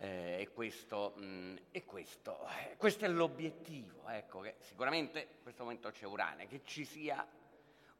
eh, 0.00 0.38
e, 0.40 0.48
questo, 0.52 1.12
mh, 1.16 1.24
mm, 1.24 1.56
e 1.70 1.84
questo, 1.84 2.46
eh, 2.48 2.76
questo, 2.76 3.04
è 3.04 3.08
l'obiettivo, 3.08 4.08
ecco, 4.08 4.40
che 4.40 4.56
sicuramente 4.60 5.20
in 5.20 5.42
questo 5.42 5.62
momento 5.62 5.90
c'è 5.90 6.06
Urania, 6.06 6.46
che 6.46 6.62
ci 6.64 6.84
sia 6.84 7.26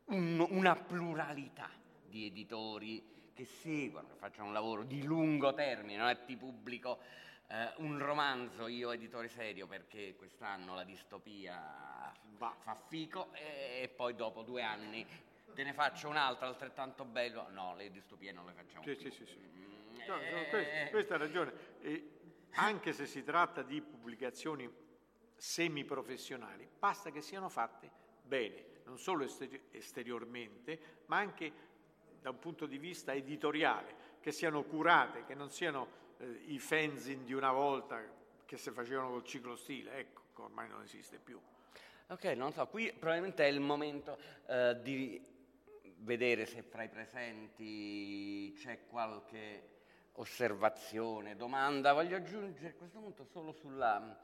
un, 0.07 0.47
una 0.49 0.75
pluralità 0.75 1.69
di 2.07 2.27
editori 2.27 3.31
che 3.35 3.45
seguono, 3.45 4.09
che 4.09 4.15
facciano 4.15 4.49
un 4.49 4.55
lavoro 4.55 4.83
di 4.83 5.03
lungo 5.03 5.53
termine, 5.53 5.99
non 5.99 6.09
è 6.09 6.25
ti 6.25 6.37
pubblico 6.37 7.01
eh, 7.49 7.73
un 7.77 7.99
romanzo, 7.99 8.67
io 8.67 8.93
editore 8.93 9.29
serio, 9.29 9.67
perché 9.67 10.15
quest'anno 10.17 10.75
la 10.75 10.85
distopia 10.85 12.13
fa, 12.37 12.55
fa 12.59 12.75
fico 12.75 13.31
e, 13.35 13.83
e 13.83 13.89
poi 13.89 14.15
dopo 14.15 14.43
due 14.43 14.63
anni 14.63 15.07
te 15.55 15.65
ne 15.65 15.75
faccio 15.75 16.09
un'altra 16.09 16.47
altrettanto 16.47 17.05
bello, 17.05 17.49
no, 17.51 17.75
le 17.77 17.91
distopie 17.91 18.33
non 18.33 18.47
le 18.47 18.53
facciamo 18.53 18.83
sì, 18.85 18.95
più. 18.95 19.11
Sì, 19.11 19.25
sì, 19.25 19.27
sì. 19.27 19.69
No, 20.07 20.17
no, 20.17 20.47
questa, 20.49 20.91
questa, 20.91 21.15
ha 21.15 21.19
ragione. 21.19 21.53
E 21.81 22.11
anche 22.53 22.93
se 22.93 23.07
si 23.07 23.23
tratta 23.23 23.63
di 23.63 23.81
pubblicazioni 23.81 24.69
semiprofessionali, 25.37 26.69
basta 26.79 27.11
che 27.11 27.23
siano 27.23 27.49
fatte 27.49 27.91
bene, 28.23 28.83
non 28.85 28.99
solo 28.99 29.27
esteriormente, 29.71 31.03
ma 31.07 31.19
anche 31.19 31.69
da 32.21 32.31
un 32.31 32.39
punto 32.39 32.67
di 32.67 32.79
vista 32.79 33.15
editoriale, 33.15 34.19
che 34.21 34.33
siano 34.33 34.63
curate, 34.65 35.25
che 35.25 35.35
non 35.35 35.51
siano 35.51 35.89
eh, 36.19 36.27
i 36.47 36.59
fanzine 36.59 37.25
di 37.25 37.33
una 37.33 37.53
volta 37.53 38.03
che 38.45 38.57
si 38.59 38.71
facevano 38.71 39.11
col 39.11 39.25
ciclo 39.25 39.57
stile, 39.57 39.99
ecco, 39.99 40.45
ormai 40.45 40.69
non 40.69 40.83
esiste 40.83 41.19
più. 41.19 41.41
Ok, 42.09 42.25
non 42.25 42.53
so, 42.53 42.67
qui 42.67 42.93
probabilmente 42.93 43.45
è 43.45 43.49
il 43.49 43.61
momento 43.61 44.19
eh, 44.47 44.79
di 44.83 45.25
vedere 45.99 46.45
se 46.45 46.63
fra 46.63 46.83
i 46.83 46.89
presenti 46.89 48.53
c'è 48.57 48.87
qualche 48.87 49.80
osservazione, 50.15 51.37
domanda, 51.37 51.93
voglio 51.93 52.17
aggiungere 52.17 52.69
a 52.69 52.75
questo 52.75 52.99
punto 52.99 53.25
solo 53.25 53.53
sulla, 53.53 54.19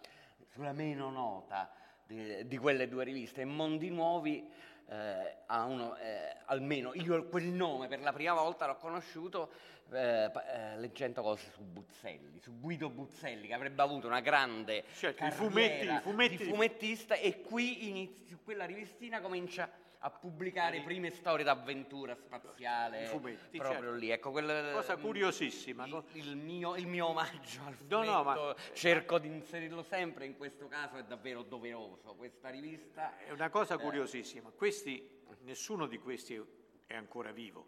sulla 0.53 0.73
meno 0.73 1.11
nota 1.11 1.71
di, 2.05 2.47
di 2.47 2.59
quelle 2.59 2.89
due 2.89 3.05
riviste. 3.05 3.45
Mondi 3.45 3.91
Nuovi 3.91 4.49
eh, 4.89 5.37
ha 5.47 5.65
uno, 5.65 5.97
eh, 5.97 6.37
almeno 6.47 6.93
io 6.95 7.27
quel 7.27 7.47
nome 7.47 7.89
per 7.89 8.01
la 8.01 8.13
prima 8.13 8.35
volta 8.35 8.67
l'ho 8.67 8.77
conosciuto 8.77 9.51
eh, 9.93 10.25
eh, 10.25 10.77
leggendo 10.79 11.23
cose 11.23 11.51
su 11.53 11.63
Buzzelli, 11.63 12.39
su 12.41 12.59
Guido 12.59 12.89
Buzzelli 12.89 13.47
che 13.47 13.55
avrebbe 13.55 13.83
avuto 13.83 14.07
una 14.07 14.21
grande 14.21 14.85
certo, 14.95 15.29
fumetti, 15.31 15.87
fumetti. 16.03 16.37
di 16.37 16.45
fumettista 16.45 17.15
e 17.15 17.43
qui 17.43 17.89
inizio, 17.89 18.39
quella 18.45 18.65
rivistina 18.65 19.21
comincia 19.21 19.69
a 20.01 20.11
pubblicare 20.11 20.81
prime 20.83 21.11
storie 21.11 21.45
d'avventura 21.45 22.15
spaziale 22.15 23.07
fumetti, 23.07 23.59
proprio 23.59 23.81
certo. 23.81 23.95
lì. 23.97 24.11
Ecco, 24.11 24.31
quel, 24.31 24.73
Cosa 24.75 24.97
curiosissima. 24.97 25.87
Il, 25.87 26.05
il, 26.13 26.37
mio, 26.37 26.77
il 26.77 26.87
mio 26.87 27.09
omaggio 27.09 27.61
al 27.65 27.77
No, 27.87 28.03
fumetto, 28.03 28.13
no, 28.13 28.23
ma- 28.23 28.57
cerco 28.73 29.19
di 29.19 29.29
inserirlo 29.29 29.83
sempre, 29.83 30.27
in 30.27 30.37
questo 30.37 30.69
caso 30.69 30.97
è 30.97 31.05
davvero 31.05 31.43
doveroso. 31.43 32.15
Questa 32.15 32.51
rivista 32.51 33.17
È 33.19 33.31
una 33.31 33.49
cosa 33.49 33.79
curiosissima. 33.79 34.51
Questi, 34.51 35.23
nessuno 35.41 35.87
di 35.87 35.99
questi 35.99 36.43
è 36.87 36.95
ancora 36.95 37.33
vivo, 37.33 37.67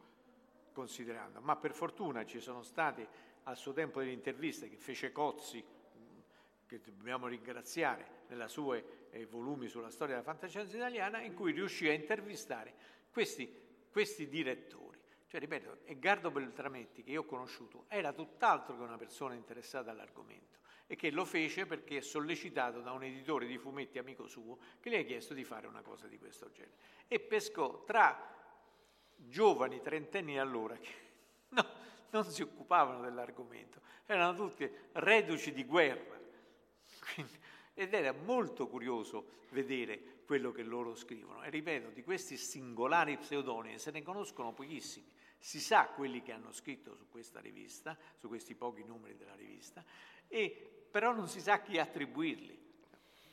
considerando, 0.73 1.41
ma 1.41 1.57
per 1.57 1.73
fortuna 1.73 2.25
ci 2.25 2.41
sono 2.41 2.63
state 2.63 3.27
al 3.45 3.57
suo 3.57 3.73
tempo 3.73 4.01
delle 4.01 4.13
interviste 4.13 4.69
che 4.69 4.77
fece 4.77 5.11
Cozzi, 5.11 5.65
che 6.69 6.81
dobbiamo 6.81 7.27
ringraziare 7.27 8.25
nella 8.29 8.47
sue 8.47 9.09
eh, 9.11 9.25
volumi 9.25 9.67
sulla 9.67 9.91
storia 9.91 10.17
della 10.17 10.27
fantascienza 10.27 10.77
italiana, 10.77 11.23
in 11.23 11.35
cui 11.35 11.53
riuscì 11.53 11.89
a 11.89 11.93
intervistare 11.93 12.75
questi, 13.11 13.51
questi 13.91 14.29
direttori. 14.29 14.99
Cioè, 15.27 15.41
ripeto, 15.41 15.79
Edgardo 15.85 16.31
Beltrametti, 16.31 17.03
che 17.03 17.11
io 17.11 17.23
ho 17.23 17.25
conosciuto, 17.25 17.87
era 17.89 18.13
tutt'altro 18.13 18.77
che 18.77 18.83
una 18.83 18.97
persona 18.97 19.35
interessata 19.35 19.91
all'argomento 19.91 20.59
e 20.87 20.97
che 20.97 21.11
lo 21.11 21.25
fece 21.25 21.67
perché 21.67 21.99
è 21.99 22.01
sollecitato 22.01 22.81
da 22.81 22.93
un 22.93 23.05
editore 23.05 23.47
di 23.47 23.59
fumetti 23.59 23.99
amico 23.99 24.27
suo 24.27 24.59
che 24.81 24.91
gli 24.91 24.95
ha 24.95 25.03
chiesto 25.03 25.35
di 25.35 25.45
fare 25.45 25.67
una 25.67 25.83
cosa 25.83 26.07
di 26.07 26.19
questo 26.19 26.51
genere. 26.51 26.77
E 27.09 27.21
pescò 27.21 27.85
tra 27.85 28.35
giovani 29.17 29.81
trentenni 29.81 30.39
allora 30.39 30.77
che 30.77 30.89
no, 31.51 31.67
non 32.11 32.25
si 32.25 32.43
occupavano 32.43 33.03
dell'argomento, 33.03 33.81
erano 34.07 34.35
tutti 34.35 34.71
reduci 34.93 35.53
di 35.53 35.65
guerra. 35.65 36.18
Quindi, 37.15 37.39
ed 37.75 37.95
era 37.95 38.13
molto 38.13 38.67
curioso 38.67 39.37
vedere 39.51 40.23
quello 40.27 40.51
che 40.53 40.63
loro 40.63 40.95
scrivono. 40.95 41.43
E 41.45 41.51
ripeto, 41.51 41.91
di 41.91 42.03
questi 42.03 42.37
singolari 42.37 43.17
pseudonimi 43.17 43.79
se 43.79 43.91
ne 43.93 44.03
conoscono 44.03 44.53
pochissimi. 44.53 45.07
Si 45.39 45.61
sa 45.61 45.87
quelli 45.87 46.21
che 46.23 46.33
hanno 46.33 46.53
scritto 46.53 46.97
su 46.97 47.09
questa 47.09 47.39
rivista, 47.41 47.97
su 48.17 48.27
questi 48.27 48.57
pochi 48.57 48.83
numeri 48.83 49.17
della 49.17 49.37
rivista, 49.37 49.85
e 50.27 50.87
però 50.91 51.13
non 51.13 51.29
si 51.29 51.41
sa 51.41 51.61
chi 51.61 51.79
attribuirli. 51.79 52.67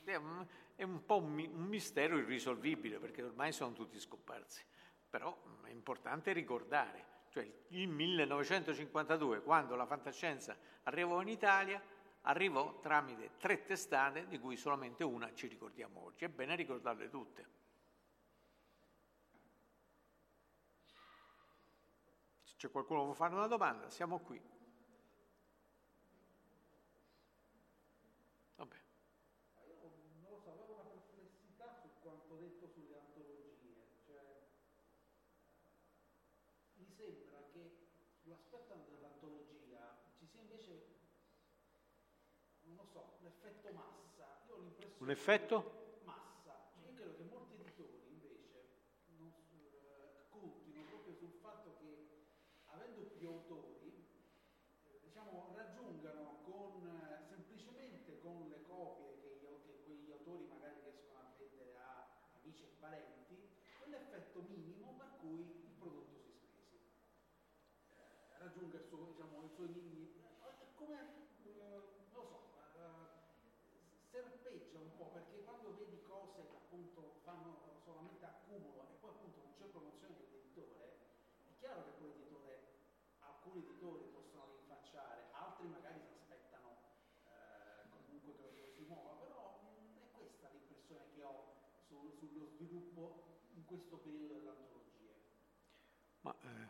È 0.04 0.84
un, 0.84 1.06
po' 1.06 1.18
un 1.18 1.34
mistero 1.68 2.18
irrisolvibile 2.18 3.00
perché 3.00 3.24
ormai 3.24 3.52
sono 3.52 3.74
tutti 3.74 4.00
scomparsi. 4.00 4.64
Però 5.10 5.36
mm, 5.36 5.66
è 5.66 5.72
importante 5.72 6.32
ricordare, 6.32 7.06
cioè 7.30 7.50
il 7.70 7.88
1952, 7.88 9.42
quando 9.42 9.76
la 9.76 9.88
fantascienza 9.88 10.56
arrivò 10.84 11.22
in 11.22 11.30
Italia, 11.30 11.82
arrivò 12.26 12.80
tramite 12.80 13.38
tre 13.38 13.64
testate 13.64 14.28
di 14.28 14.40
cui 14.40 14.56
solamente 14.58 15.04
una 15.04 15.34
ci 15.34 15.48
ricordiamo 15.48 16.06
oggi. 16.06 16.26
È 16.26 16.30
bene 16.30 16.56
ricordarle 16.56 17.10
tutte. 17.10 17.64
Se 22.44 22.56
c'è 22.58 22.72
qualcuno 22.72 23.00
che 23.00 23.06
vuole 23.06 23.18
fare 23.18 23.34
una 23.34 23.48
domanda, 23.48 23.90
siamo 23.90 24.20
qui. 24.20 24.42
Vabbè. 28.56 28.76
non 30.22 30.32
lo 30.32 30.40
so, 30.40 30.52
avevo 30.52 30.74
una 30.74 30.84
perplessità 30.84 31.76
su 31.82 31.90
quanto 32.02 32.36
detto 32.36 32.68
sulle 32.68 32.98
antologie, 32.98 33.88
cioè 34.06 34.24
mi 36.76 36.88
sembra 36.96 37.44
che 37.52 37.76
sull'aspetto 38.22 38.74
dell'antologia 38.90 39.98
ci 40.18 40.26
sia 40.26 40.42
invece, 40.42 40.88
non 42.64 42.78
lo 42.78 42.86
so, 42.86 43.18
l'effetto 43.22 43.74
massa. 43.74 44.40
Io 44.48 44.56
ho 44.56 44.60
l'impressione 44.60 44.85
Un 44.98 45.10
effetto? 45.12 46.00
massa, 46.04 46.56
cioè 46.74 46.84
io 46.88 46.94
credo 46.96 47.16
che 47.16 47.24
molti 47.24 47.54
editori 47.54 48.00
invece 48.10 48.64
non, 49.18 49.32
eh, 49.52 50.30
puntino 50.30 50.82
proprio 50.84 51.14
sul 51.16 51.34
fatto 51.42 51.76
che 51.80 52.08
avendo 52.68 53.02
più 53.02 53.28
autori 53.28 53.92
eh, 54.86 55.00
diciamo, 55.04 55.52
raggiungano 55.54 56.40
con, 56.44 56.86
eh, 56.88 57.24
semplicemente 57.28 58.18
con 58.20 58.48
le 58.50 58.62
copie 58.64 59.20
che, 59.20 59.38
gli 59.40 59.46
au- 59.46 59.66
che 59.66 59.82
quegli 59.84 60.10
autori 60.12 60.46
magari 60.48 60.80
riescono 60.82 61.20
a 61.20 61.28
vendere 61.38 61.76
a 61.76 62.08
amici 62.42 62.64
e 62.64 62.68
parenti, 62.80 63.38
quell'effetto 63.78 64.42
minimo 64.42 64.94
per 64.98 65.12
cui 65.20 65.42
il 65.42 65.72
prodotto 65.78 66.20
si 66.24 66.32
spesi. 66.32 66.80
Eh, 67.92 68.38
raggiunga 68.40 68.78
il 68.78 68.86
suo, 68.88 69.06
diciamo, 69.06 69.44
i 69.44 69.50
suoi 69.54 69.68
minimi. 69.68 70.10
È 70.58 70.66
come, 70.74 70.98
eh, 71.44 71.82
non 72.12 72.22
lo 72.22 72.26
so, 72.28 72.42
eh, 72.76 73.24
serpeggia 74.10 74.80
un 74.80 74.96
po' 74.96 75.10
perché 75.12 75.44
quando 75.44 75.74
vedi 75.76 76.02
cose 76.04 76.46
che 76.48 76.56
appunto 76.56 77.20
fanno 77.24 77.80
solamente 77.84 78.24
accumulo 78.26 78.88
e 78.90 78.94
poi 79.00 79.10
appunto 79.12 79.42
non 79.42 79.54
c'è 79.58 79.66
promozione 79.66 80.16
dell'editore, 80.16 80.98
è 81.44 81.52
chiaro 81.60 81.84
che 81.84 81.92
poi 81.98 82.08
l'editore, 82.08 82.64
alcuni 83.56 83.64
editori 83.64 84.04
possono 84.12 84.48
rinfacciare, 84.52 85.30
altri 85.32 85.68
magari 85.68 86.00
si 86.02 86.12
aspettano 86.12 86.76
eh, 87.24 87.88
comunque 87.90 88.36
che 88.36 88.60
lo 88.60 88.68
si 88.68 88.84
muova, 88.88 89.16
però 89.24 89.62
mh, 89.64 90.00
è 90.00 90.18
questa 90.18 90.50
l'impressione 90.50 91.06
che 91.16 91.24
ho 91.24 91.54
su- 91.88 92.12
sullo 92.20 92.48
sviluppo 92.48 93.40
in 93.54 93.66
questo 93.66 93.98
periodo 93.98 94.34
delle 94.34 94.50
antologie. 94.50 95.14
Ma 96.22 96.36
eh, 96.42 96.70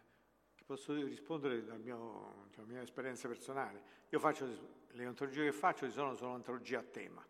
posso 0.65 0.93
rispondere 0.93 1.61
mio- 1.79 2.47
dalla 2.53 2.67
mia 2.67 2.81
esperienza 2.81 3.27
personale. 3.27 3.81
Io 4.09 4.19
faccio 4.19 4.45
le 4.91 5.05
antologie 5.05 5.45
che 5.45 5.51
faccio 5.51 5.89
sono, 5.89 6.13
sono 6.13 6.35
antologie 6.35 6.75
a 6.75 6.83
tema, 6.83 7.25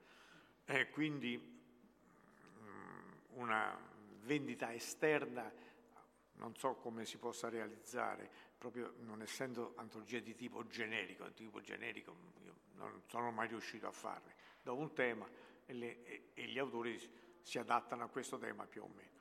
e 0.65 0.89
quindi 0.89 1.37
mm, 1.37 3.11
una 3.35 3.77
vendita 4.23 4.73
esterna 4.73 5.63
non 6.37 6.55
so 6.55 6.75
come 6.75 7.05
si 7.05 7.17
possa 7.17 7.49
realizzare, 7.49 8.29
proprio 8.69 8.95
non 9.01 9.21
essendo 9.21 9.73
antologie 9.75 10.23
di 10.23 10.33
tipo 10.33 10.65
generico, 10.65 11.31
tipo 11.33 11.61
generico 11.61 12.15
non 12.73 13.03
sono 13.05 13.29
mai 13.29 13.47
riuscito 13.47 13.85
a 13.85 13.91
farle, 13.91 14.33
do 14.63 14.73
un 14.75 14.91
tema 14.93 15.29
e, 15.67 15.73
le- 15.73 16.03
e- 16.03 16.29
e 16.33 16.45
gli 16.47 16.57
autori 16.57 16.99
si- 17.41 17.59
adattano 17.59 18.03
a 18.05 18.07
questo 18.07 18.39
tema 18.39 18.65
più 18.65 18.81
o 18.81 18.87
meno. 18.87 19.13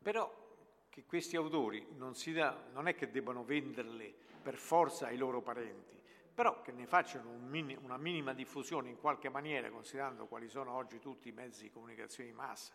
Però 0.00 0.40
che 0.88 1.04
questi 1.04 1.36
autori 1.36 1.86
non, 1.96 2.14
dà- 2.32 2.64
non 2.72 2.88
è 2.88 2.94
che 2.94 3.10
debbano 3.10 3.44
venderle 3.44 4.10
per 4.42 4.56
forza 4.56 5.08
ai 5.08 5.18
loro 5.18 5.42
parenti, 5.42 6.00
però 6.32 6.62
che 6.62 6.72
ne 6.72 6.86
facciano 6.86 7.28
un 7.28 7.46
mini- 7.46 7.76
una 7.76 7.98
minima 7.98 8.32
diffusione 8.32 8.88
in 8.88 8.98
qualche 8.98 9.28
maniera, 9.28 9.70
considerando 9.70 10.26
quali 10.26 10.48
sono 10.48 10.72
oggi 10.72 10.98
tutti 10.98 11.28
i 11.28 11.32
mezzi 11.32 11.64
di 11.64 11.70
comunicazione 11.70 12.30
di 12.30 12.34
massa. 12.34 12.72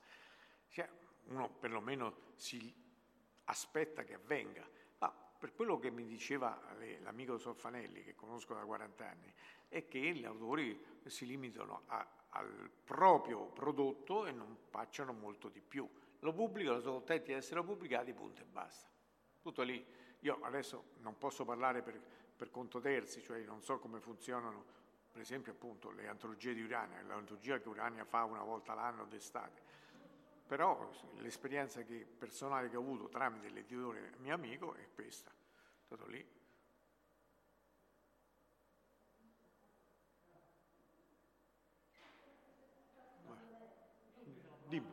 Cioè, 0.70 0.88
uno 1.30 1.50
perlomeno 1.50 2.34
si 2.36 2.72
aspetta 3.46 4.04
che 4.04 4.14
avvenga. 4.14 4.76
Per 5.38 5.54
quello 5.54 5.78
che 5.78 5.92
mi 5.92 6.06
diceva 6.06 6.60
le- 6.78 7.00
l'amico 7.02 7.38
Solfanelli, 7.38 8.04
che 8.04 8.16
conosco 8.16 8.54
da 8.54 8.62
40 8.62 9.08
anni, 9.08 9.32
è 9.68 9.88
che 9.88 10.00
gli 10.00 10.26
autori 10.26 10.80
si 11.06 11.26
limitano 11.26 11.84
a- 11.88 12.08
al 12.30 12.70
proprio 12.84 13.46
prodotto 13.46 14.26
e 14.26 14.32
non 14.32 14.58
facciano 14.70 15.14
molto 15.14 15.50
di 15.50 15.62
più. 15.62 15.88
Lo 16.20 16.34
pubblicano, 16.34 16.80
sono 16.80 16.96
contenti 16.96 17.28
di 17.32 17.38
essere 17.38 17.64
pubblicati, 17.64 18.14
punto 18.14 18.42
e 18.42 18.46
basta. 18.46 18.90
Tutto 19.42 19.62
lì. 19.62 19.86
Io 20.22 20.40
adesso 20.42 20.94
non 21.02 21.18
posso 21.18 21.46
parlare 21.46 21.84
per, 21.84 22.02
per 22.36 22.50
conto 22.50 22.80
terzi, 22.80 23.22
cioè 23.22 23.40
non 23.44 23.62
so 23.62 23.78
come 23.78 24.00
funzionano, 24.00 24.66
per 25.12 25.22
esempio 25.22 25.52
appunto 25.52 25.92
le 25.92 26.08
antologie 26.08 26.54
di 26.54 26.64
Urania, 26.64 27.02
l'antologia 27.04 27.60
che 27.60 27.70
Urania 27.70 28.04
fa 28.04 28.24
una 28.24 28.42
volta 28.44 28.74
l'anno 28.74 29.06
d'estate. 29.06 29.62
Però 30.48 30.90
l'esperienza 31.18 31.82
che- 31.84 32.08
personale 32.18 32.70
che 32.70 32.78
ho 32.78 32.82
avuto 32.82 33.10
tramite 33.10 33.50
l'editore 33.50 34.14
mio 34.20 34.34
amico 34.34 34.74
è 34.76 34.88
questa, 34.96 35.30
è 35.30 35.84
stato 35.84 36.08
lì. 36.08 36.26
Dimmi. 44.68 44.92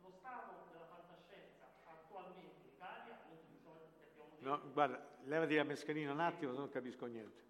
lo 0.00 0.10
stato 0.10 0.64
della 0.72 0.86
fantascienza 0.86 1.68
attualmente 1.84 2.56
in 2.62 2.70
Italia, 2.74 3.18
noi 3.28 3.38
di 3.46 3.58
solito 3.62 4.00
abbiamo 4.10 4.36
detto, 4.38 4.64
No, 4.64 4.72
guarda, 4.72 5.06
levati 5.24 5.54
la 5.54 5.64
mascherina 5.64 6.12
un 6.12 6.20
attimo, 6.20 6.52
se 6.52 6.58
non 6.58 6.70
capisco 6.70 7.04
niente. 7.06 7.47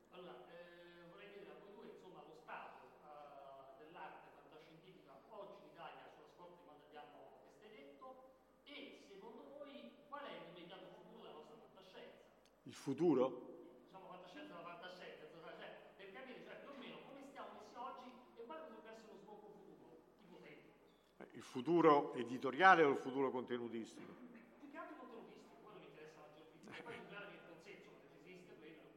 futuro? 12.89 13.85
Diciamo 13.85 14.09
87, 14.17 14.49
97, 14.49 15.29
97, 15.35 15.93
per 15.97 16.13
capire 16.13 16.41
cioè, 16.41 16.57
più 16.57 16.71
o 16.73 16.77
meno 16.81 16.97
come 17.05 17.21
stiamo 17.29 17.61
messi 17.61 17.77
oggi 17.77 18.09
e 18.41 18.45
quale 18.47 18.63
potrebbe 18.65 18.89
essere 18.89 19.13
lo 19.13 19.19
sbocco 19.21 19.53
futuro, 19.61 20.01
ipotetico. 20.25 20.73
Eh, 21.19 21.27
il 21.37 21.43
futuro 21.43 22.15
editoriale 22.15 22.85
o 22.85 22.91
il 22.91 22.97
futuro 22.97 23.31
contenutistico? 23.31 24.11
Più 24.59 24.71
che 24.71 24.79
altro 24.79 24.97
contenutistico, 25.05 25.61
quello 25.61 25.81
mi 25.81 25.85
interessa 25.85 26.17
maggiormente. 26.17 26.83
Poi 26.83 26.95
il 26.97 27.07
grande 27.13 27.37
consenso, 27.45 27.91
perché 27.93 28.17
esiste 28.25 28.57
quello. 28.57 28.89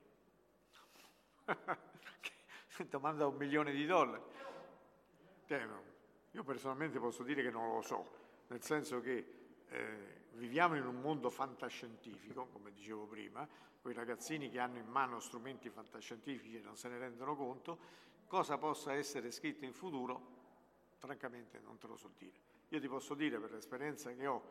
Domanda 2.96 3.28
un 3.28 3.36
milione 3.36 3.74
di 3.74 3.86
dollari. 3.86 4.24
Cioè, 5.48 5.68
io 6.32 6.44
personalmente 6.46 6.98
posso 6.98 7.24
dire 7.24 7.44
che 7.44 7.52
non 7.52 7.74
lo 7.74 7.82
so, 7.82 8.08
nel 8.48 8.64
senso 8.64 9.02
che 9.02 9.41
eh, 9.72 10.20
viviamo 10.34 10.76
in 10.76 10.86
un 10.86 11.00
mondo 11.00 11.30
fantascientifico, 11.30 12.48
come 12.48 12.72
dicevo 12.72 13.06
prima, 13.06 13.48
quei 13.82 13.94
ragazzini 13.94 14.50
che 14.50 14.60
hanno 14.60 14.78
in 14.78 14.88
mano 14.88 15.20
strumenti 15.20 15.70
fantascientifici 15.70 16.58
e 16.58 16.62
non 16.62 16.76
se 16.78 16.90
ne 16.90 16.98
rendono 16.98 17.36
conto, 17.36 17.80
cosa 18.28 18.58
possa 18.58 18.94
essere 18.94 19.32
scritto 19.32 19.66
in 19.66 19.74
futuro, 19.74 20.40
francamente 20.98 21.60
non 21.60 21.78
te 21.78 21.88
lo 21.88 21.96
so 21.96 22.12
dire. 22.18 22.40
Io 22.70 22.80
ti 22.80 22.88
posso 22.88 23.14
dire 23.14 23.40
per 23.40 23.52
l'esperienza 23.52 24.14
che 24.14 24.28
ho 24.28 24.44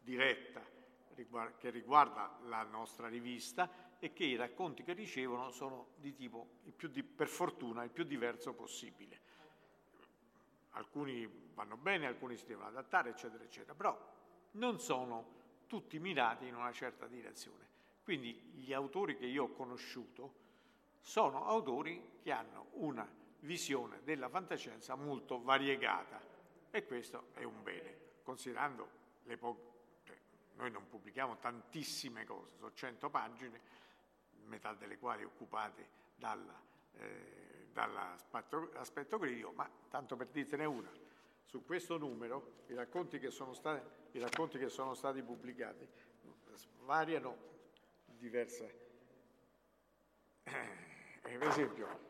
diretta, 0.00 0.62
che 1.58 1.70
riguarda 1.70 2.38
la 2.44 2.62
nostra 2.62 3.08
rivista, 3.08 3.84
e 3.98 4.12
che 4.12 4.24
i 4.24 4.36
racconti 4.36 4.82
che 4.82 4.92
ricevono 4.92 5.50
sono 5.50 5.88
di 5.96 6.14
tipo, 6.14 6.58
di, 6.62 7.02
per 7.02 7.28
fortuna, 7.28 7.82
il 7.82 7.90
più 7.90 8.04
diverso 8.04 8.52
possibile. 8.52 9.20
Alcuni 10.70 11.26
vanno 11.54 11.76
bene, 11.76 12.06
alcuni 12.06 12.36
si 12.36 12.44
devono 12.44 12.68
adattare, 12.68 13.10
eccetera, 13.10 13.42
eccetera, 13.42 13.74
però 13.74 14.15
non 14.56 14.78
sono 14.80 15.34
tutti 15.66 15.98
mirati 15.98 16.46
in 16.46 16.54
una 16.54 16.72
certa 16.72 17.06
direzione. 17.06 17.64
Quindi 18.02 18.34
gli 18.54 18.72
autori 18.72 19.16
che 19.16 19.26
io 19.26 19.44
ho 19.44 19.52
conosciuto 19.52 20.44
sono 21.00 21.46
autori 21.46 22.18
che 22.22 22.30
hanno 22.32 22.68
una 22.74 23.08
visione 23.40 24.02
della 24.02 24.28
fantascienza 24.28 24.94
molto 24.94 25.42
variegata 25.42 26.20
e 26.70 26.84
questo 26.84 27.28
è 27.34 27.42
un 27.42 27.62
bene, 27.62 27.98
considerando 28.22 28.88
le 29.24 29.36
poche... 29.36 29.74
Cioè, 30.04 30.16
noi 30.56 30.70
non 30.70 30.88
pubblichiamo 30.88 31.38
tantissime 31.38 32.24
cose, 32.24 32.56
sono 32.56 32.72
100 32.72 33.10
pagine, 33.10 33.60
metà 34.44 34.74
delle 34.74 34.98
quali 34.98 35.24
occupate 35.24 35.88
dalla, 36.14 36.60
eh, 36.94 37.68
dall'aspetto 37.72 39.18
critico, 39.18 39.52
ma 39.52 39.68
tanto 39.88 40.16
per 40.16 40.28
dirtene 40.28 40.64
una, 40.64 40.90
su 41.46 41.64
questo 41.64 41.96
numero 41.96 42.64
i 42.66 42.74
racconti 42.74 43.18
che 43.18 43.30
sono 43.30 43.54
stati, 43.54 43.82
che 44.58 44.68
sono 44.68 44.94
stati 44.94 45.22
pubblicati 45.22 45.88
variano 46.86 47.36
diverse. 48.06 48.84
Eh, 50.44 51.38
per 51.38 51.48
esempio, 51.48 52.00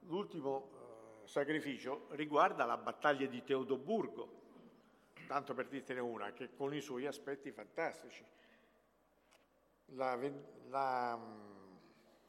l'ultimo 0.00 0.68
eh, 1.24 1.26
sacrificio 1.26 2.06
riguarda 2.10 2.64
la 2.66 2.76
battaglia 2.76 3.26
di 3.26 3.42
Teodoburgo, 3.42 4.38
tanto 5.26 5.54
per 5.54 5.68
dirtene 5.68 6.00
una, 6.00 6.32
che 6.32 6.54
con 6.54 6.74
i 6.74 6.80
suoi 6.80 7.06
aspetti 7.06 7.50
fantastici. 7.50 8.24
La, 9.94 10.16
la 10.68 11.14
um, 11.14 11.78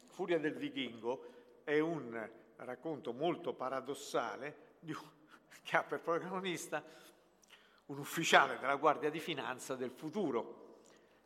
Furia 0.08 0.40
del 0.40 0.56
Vichingo 0.56 1.62
è 1.64 1.80
un 1.80 2.30
racconto 2.56 3.12
molto 3.14 3.54
paradossale 3.54 4.78
di, 4.80 4.96
che 5.64 5.78
ha 5.78 5.84
per 5.84 6.00
protagonista 6.00 6.84
un 7.88 7.98
ufficiale 7.98 8.58
della 8.60 8.76
Guardia 8.76 9.10
di 9.10 9.20
Finanza 9.20 9.76
del 9.76 9.92
futuro 9.92 10.84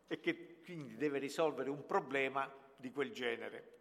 e 0.08 0.20
che 0.20 0.62
quindi 0.64 0.96
deve 0.98 1.20
risolvere 1.20 1.70
un 1.70 1.86
problema 1.86 2.52
di 2.76 2.92
quel 2.92 3.12
genere. 3.12 3.74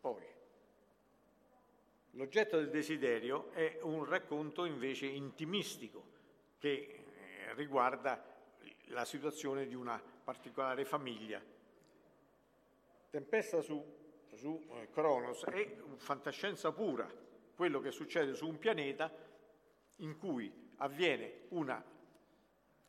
Poi, 0.00 0.24
l'oggetto 2.12 2.56
del 2.56 2.70
desiderio 2.70 3.50
è 3.52 3.78
un 3.82 4.04
racconto 4.04 4.64
invece 4.64 5.06
intimistico 5.06 6.18
che 6.58 6.70
eh, 6.70 7.54
riguarda 7.54 8.24
la 8.86 9.04
situazione 9.04 9.66
di 9.66 9.74
una 9.74 10.02
particolare 10.24 10.84
famiglia. 10.84 11.40
Tempesta 13.10 13.60
su, 13.60 13.84
su 14.34 14.66
eh, 14.70 14.88
Cronos 14.90 15.44
è 15.44 15.76
fantascienza 15.96 16.72
pura, 16.72 17.08
quello 17.60 17.80
che 17.80 17.90
succede 17.90 18.32
su 18.32 18.48
un 18.48 18.58
pianeta 18.58 19.12
in 19.96 20.16
cui 20.16 20.50
avviene 20.76 21.42
una 21.48 21.84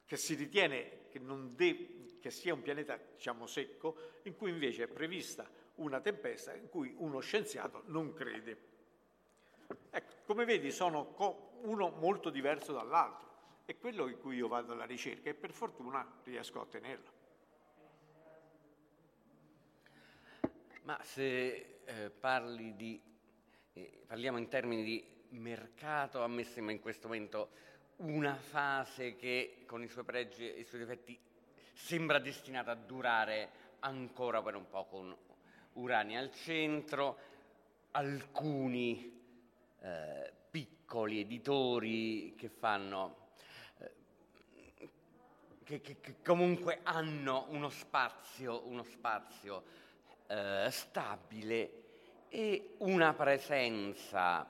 che 0.05 0.15
si 0.15 0.33
ritiene 0.33 1.09
che, 1.09 1.19
de- 1.21 2.15
che 2.21 2.31
sia 2.31 2.53
un 2.53 2.61
pianeta 2.61 2.97
diciamo, 3.13 3.47
secco, 3.47 4.19
in 4.23 4.37
cui 4.37 4.49
invece 4.49 4.83
è 4.83 4.87
prevista 4.87 5.45
una 5.75 5.99
tempesta 5.99 6.53
in 6.53 6.69
cui 6.69 6.95
uno 6.99 7.19
scienziato 7.19 7.83
non 7.87 8.13
crede. 8.13 8.69
Ecco, 9.89 10.13
come 10.23 10.45
vedi 10.45 10.71
sono 10.71 11.07
co- 11.07 11.59
uno 11.63 11.89
molto 11.89 12.29
diverso 12.29 12.71
dall'altro, 12.71 13.27
è 13.65 13.77
quello 13.77 14.07
in 14.07 14.19
cui 14.19 14.37
io 14.37 14.47
vado 14.47 14.71
alla 14.71 14.85
ricerca 14.85 15.29
e 15.29 15.33
per 15.33 15.51
fortuna 15.51 16.19
riesco 16.23 16.59
a 16.59 16.61
ottenerlo. 16.61 17.11
Ma 20.83 20.97
se 21.03 21.79
eh, 21.83 22.09
parli 22.09 22.73
di, 22.77 23.10
eh, 23.73 24.03
parliamo 24.05 24.37
in 24.37 24.47
termini 24.47 24.83
di 24.83 25.03
mercato, 25.29 26.23
a 26.23 26.27
me 26.27 26.43
sembra 26.43 26.73
in 26.73 26.81
questo 26.81 27.07
momento 27.07 27.49
una 27.97 28.35
fase 28.35 29.15
che 29.15 29.63
con 29.65 29.83
i 29.83 29.87
suoi 29.87 30.03
pregi 30.03 30.51
e 30.51 30.59
i 30.59 30.63
suoi 30.65 30.81
difetti 30.81 31.17
sembra 31.73 32.19
destinata 32.19 32.71
a 32.71 32.75
durare 32.75 33.49
ancora 33.79 34.41
per 34.41 34.55
un 34.55 34.67
po' 34.67 34.85
con 34.85 35.15
Urania 35.73 36.19
al 36.19 36.33
centro, 36.33 37.17
alcuni 37.91 39.19
eh, 39.79 40.33
piccoli 40.49 41.21
editori 41.21 42.35
che 42.35 42.49
fanno 42.49 43.29
eh, 43.77 44.89
che, 45.63 45.81
che, 45.81 45.99
che, 46.01 46.15
comunque 46.23 46.79
hanno 46.83 47.45
uno 47.49 47.69
spazio, 47.69 48.67
uno 48.67 48.83
spazio 48.83 49.63
eh, 50.27 50.67
stabile 50.69 51.80
e 52.33 52.75
una 52.77 53.13
presenza 53.13 54.49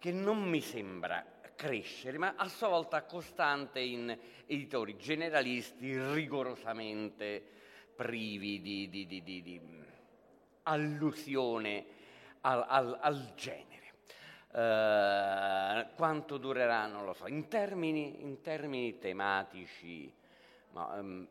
che 0.00 0.10
non 0.10 0.42
mi 0.42 0.60
sembra 0.60 1.24
crescere, 1.54 2.18
ma 2.18 2.34
a 2.36 2.48
sua 2.48 2.66
volta 2.66 3.04
costante 3.04 3.78
in 3.78 4.16
editori 4.46 4.96
generalisti 4.96 5.96
rigorosamente 6.12 7.40
privi 7.94 8.60
di, 8.60 8.88
di, 8.88 9.06
di, 9.06 9.22
di 9.22 9.60
allusione 10.64 11.86
al, 12.40 12.64
al, 12.66 12.98
al 13.00 13.32
genere. 13.36 13.66
Uh, 14.50 15.94
quanto 15.94 16.36
durerà 16.36 16.86
non 16.86 17.04
lo 17.04 17.12
so. 17.12 17.28
In 17.28 17.46
termini, 17.46 18.22
in 18.22 18.40
termini 18.40 18.98
tematici, 18.98 20.12
ma, 20.72 20.98
um, 20.98 21.28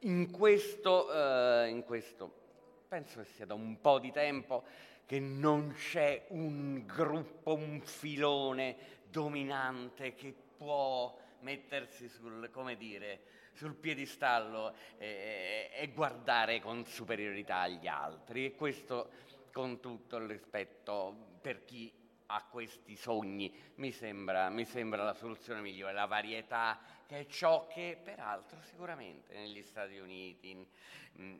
in, 0.00 0.30
questo, 0.30 1.08
uh, 1.08 1.66
in 1.66 1.82
questo 1.84 2.40
penso 2.88 3.20
che 3.20 3.24
sia 3.24 3.46
da 3.46 3.54
un 3.54 3.80
po' 3.80 3.98
di 3.98 4.12
tempo 4.12 4.64
che 5.12 5.20
non 5.20 5.74
c'è 5.74 6.24
un 6.28 6.86
gruppo, 6.86 7.52
un 7.52 7.82
filone 7.82 8.76
dominante 9.10 10.14
che 10.14 10.34
può 10.56 11.14
mettersi 11.40 12.08
sul, 12.08 12.48
come 12.50 12.78
dire, 12.78 13.20
sul 13.52 13.74
piedistallo 13.74 14.74
e, 14.96 15.68
e, 15.70 15.88
guardare 15.88 16.62
con 16.62 16.86
superiorità 16.86 17.58
agli 17.58 17.88
altri. 17.88 18.46
E 18.46 18.54
questo 18.54 19.10
con 19.52 19.80
tutto 19.80 20.16
il 20.16 20.28
rispetto 20.28 21.36
per 21.42 21.66
chi 21.66 21.92
ha 22.34 22.42
questi 22.48 22.96
sogni 22.96 23.52
mi 23.76 23.92
sembra, 23.92 24.48
mi 24.48 24.64
sembra 24.64 25.02
la 25.04 25.14
soluzione 25.14 25.60
migliore, 25.60 25.92
la 25.92 26.06
varietà 26.06 26.78
che 27.06 27.20
è 27.20 27.26
ciò 27.26 27.66
che 27.66 27.98
peraltro 28.02 28.58
sicuramente 28.62 29.34
negli 29.34 29.62
Stati 29.62 29.98
Uniti, 29.98 30.50
in, 30.50 30.64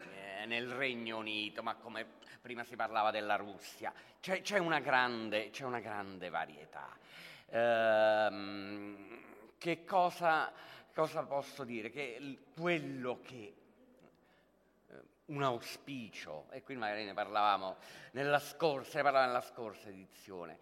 eh, 0.01 0.45
nel 0.45 0.69
Regno 0.69 1.17
Unito, 1.17 1.63
ma 1.63 1.77
come 1.77 2.07
prima 2.43 2.63
si 2.63 2.77
parlava 2.77 3.11
della 3.11 3.37
Russia, 3.37 3.91
c'è, 4.21 4.43
c'è, 4.43 4.59
una, 4.59 4.81
grande, 4.81 5.49
c'è 5.49 5.65
una 5.65 5.81
grande 5.81 6.29
varietà. 6.29 6.95
Ehm, 7.49 9.21
che 9.57 9.85
cosa, 9.85 10.53
cosa, 10.93 11.23
posso 11.23 11.65
dire? 11.65 11.91
Che 11.91 12.39
quello 12.55 13.21
che 13.23 13.55
eh, 14.89 14.95
un 15.27 15.43
auspicio, 15.43 16.51
e 16.51 16.63
qui 16.63 16.77
magari 16.77 17.05
ne 17.05 17.15
parlavamo 17.15 17.77
nella 18.11 18.41
scorsa, 18.41 18.99
ne 18.99 19.05
parlavamo 19.05 19.33
nella 19.33 19.45
scorsa 19.45 19.89
edizione, 19.89 20.59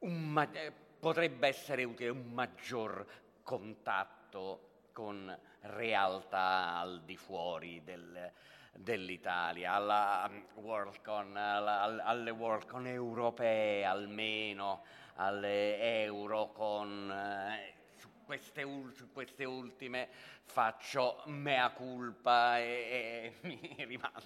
ma- 0.00 0.48
potrebbe 0.98 1.48
essere 1.48 1.84
utile 1.84 2.10
un 2.10 2.32
maggior 2.32 3.06
contatto 3.42 4.88
con 4.92 5.36
realtà 5.60 6.78
al 6.78 7.02
di 7.04 7.16
fuori 7.16 7.82
del, 7.84 8.32
dell'Italia, 8.72 9.72
alla 9.72 10.30
WorldCon, 10.54 11.36
alla, 11.36 12.02
alle 12.02 12.30
WorldCon 12.30 12.86
europee 12.86 13.84
almeno, 13.84 14.82
alle 15.16 16.02
euro 16.02 16.52
con... 16.52 17.10
Eh, 17.10 17.74
su, 17.96 18.08
queste, 18.24 18.62
su, 18.94 19.12
queste, 19.12 19.44
ultime 19.44 20.08
faccio 20.44 21.22
mea 21.26 21.70
culpa 21.70 22.58
e, 22.58 23.32
e 23.42 23.46
mi, 23.46 23.84
rimango, 23.84 24.20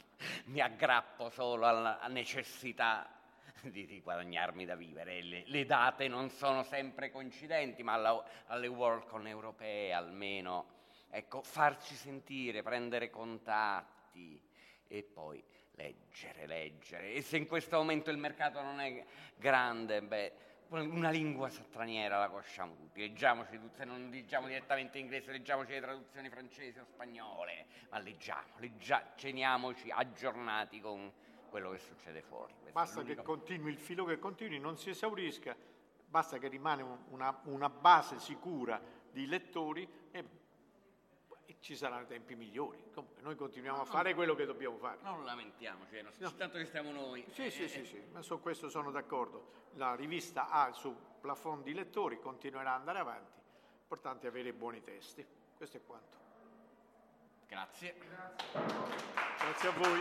mi, 0.47 0.61
aggrappo 0.61 1.31
solo 1.31 1.67
alla 1.67 2.01
necessità 2.09 3.20
di, 3.71 4.01
guadagnarmi 4.03 4.65
da 4.65 4.75
vivere. 4.75 5.23
Le, 5.23 5.43
le, 5.47 5.65
date 5.65 6.09
non 6.09 6.31
sono 6.31 6.63
sempre 6.63 7.11
coincidenti, 7.11 7.83
ma 7.83 7.95
alla, 7.95 8.25
alle 8.47 8.67
Worldcon 8.67 9.27
europee 9.27 9.93
almeno, 9.93 10.67
ecco, 11.11 11.43
farci 11.43 11.95
sentire, 11.95 12.63
prendere 12.63 13.11
contatti 13.11 14.41
e 14.87 15.03
poi 15.03 15.43
leggere, 15.73 16.47
leggere. 16.47 17.13
E 17.13 17.23
se 17.23 17.37
in 17.37 17.47
questo 17.47 17.77
momento 17.77 18.11
il 18.11 18.19
mercato 18.19 18.63
non 18.63 18.81
è 18.81 19.05
grande, 19.37 20.03
beh, 20.03 20.33
una 20.69 21.11
lingua 21.11 21.49
straniera 21.49 22.19
la 22.19 22.29
conosciamo 22.29 22.77
tutti, 22.77 23.01
leggiamoci, 23.01 23.59
se 23.73 23.85
non 23.85 24.09
leggiamo 24.09 24.47
direttamente 24.47 24.99
inglese, 24.99 25.33
leggiamoci 25.33 25.73
le 25.73 25.81
traduzioni 25.81 26.29
francesi 26.29 26.79
o 26.79 26.85
spagnole, 26.85 27.67
ma 27.91 27.99
leggiamo, 27.99 28.55
leggia, 28.59 29.03
teniamoci 29.17 29.91
aggiornati 29.91 30.81
con 30.81 31.13
quello 31.51 31.71
che 31.71 31.79
succede 31.79 32.23
fuori. 32.23 32.55
Questo 32.55 32.73
basta 32.73 33.03
che 33.03 33.17
continui 33.17 33.73
il 33.73 33.79
filo 33.79 34.07
che 34.07 34.19
continui, 34.19 34.59
non 34.59 34.79
si 34.79 34.89
esaurisca, 34.89 35.55
basta 36.07 36.39
che 36.39 36.49
rimane 36.49 36.83
una, 37.11 37.39
una 37.45 37.69
base 37.69 38.19
sicura 38.19 38.81
di 39.11 39.27
lettori 39.27 39.87
e 40.11 40.25
ci 41.61 41.77
saranno 41.77 42.07
tempi 42.07 42.35
migliori. 42.35 42.91
Comunque 42.93 43.23
noi 43.23 43.37
continuiamo 43.37 43.77
no, 43.77 43.83
a 43.83 43.87
fare 43.87 44.15
quello 44.15 44.35
che 44.35 44.47
dobbiamo 44.47 44.77
fare. 44.79 44.99
Non 45.03 45.25
lamentiamoci, 45.25 45.97
eh, 45.97 46.03
no. 46.03 46.35
tanto 46.35 46.59
che 46.59 46.65
stiamo 46.65 46.91
noi. 46.91 47.25
Sì, 47.33 47.47
eh, 47.47 47.51
sì, 47.51 47.65
eh. 47.65 47.69
sì, 47.69 47.85
sì, 47.85 48.03
ma 48.13 48.23
su 48.23 48.41
questo 48.41 48.69
sono 48.69 48.91
d'accordo. 48.91 49.69
La 49.75 49.95
rivista 49.95 50.49
ha 50.49 50.67
il 50.69 50.75
suo 50.75 50.95
plafond 51.21 51.63
di 51.63 51.75
lettori, 51.75 52.19
continuerà 52.19 52.73
ad 52.73 52.79
andare 52.79 52.99
avanti. 52.99 53.39
L'importante 53.79 54.27
è 54.27 54.31
avere 54.31 54.53
buoni 54.53 54.83
testi. 54.83 55.25
Questo 55.57 55.77
è 55.77 55.81
quanto. 55.85 56.19
Grazie. 57.47 57.95
Grazie, 57.99 58.49
Grazie 59.39 59.69
a 59.69 59.73
voi. 59.73 60.01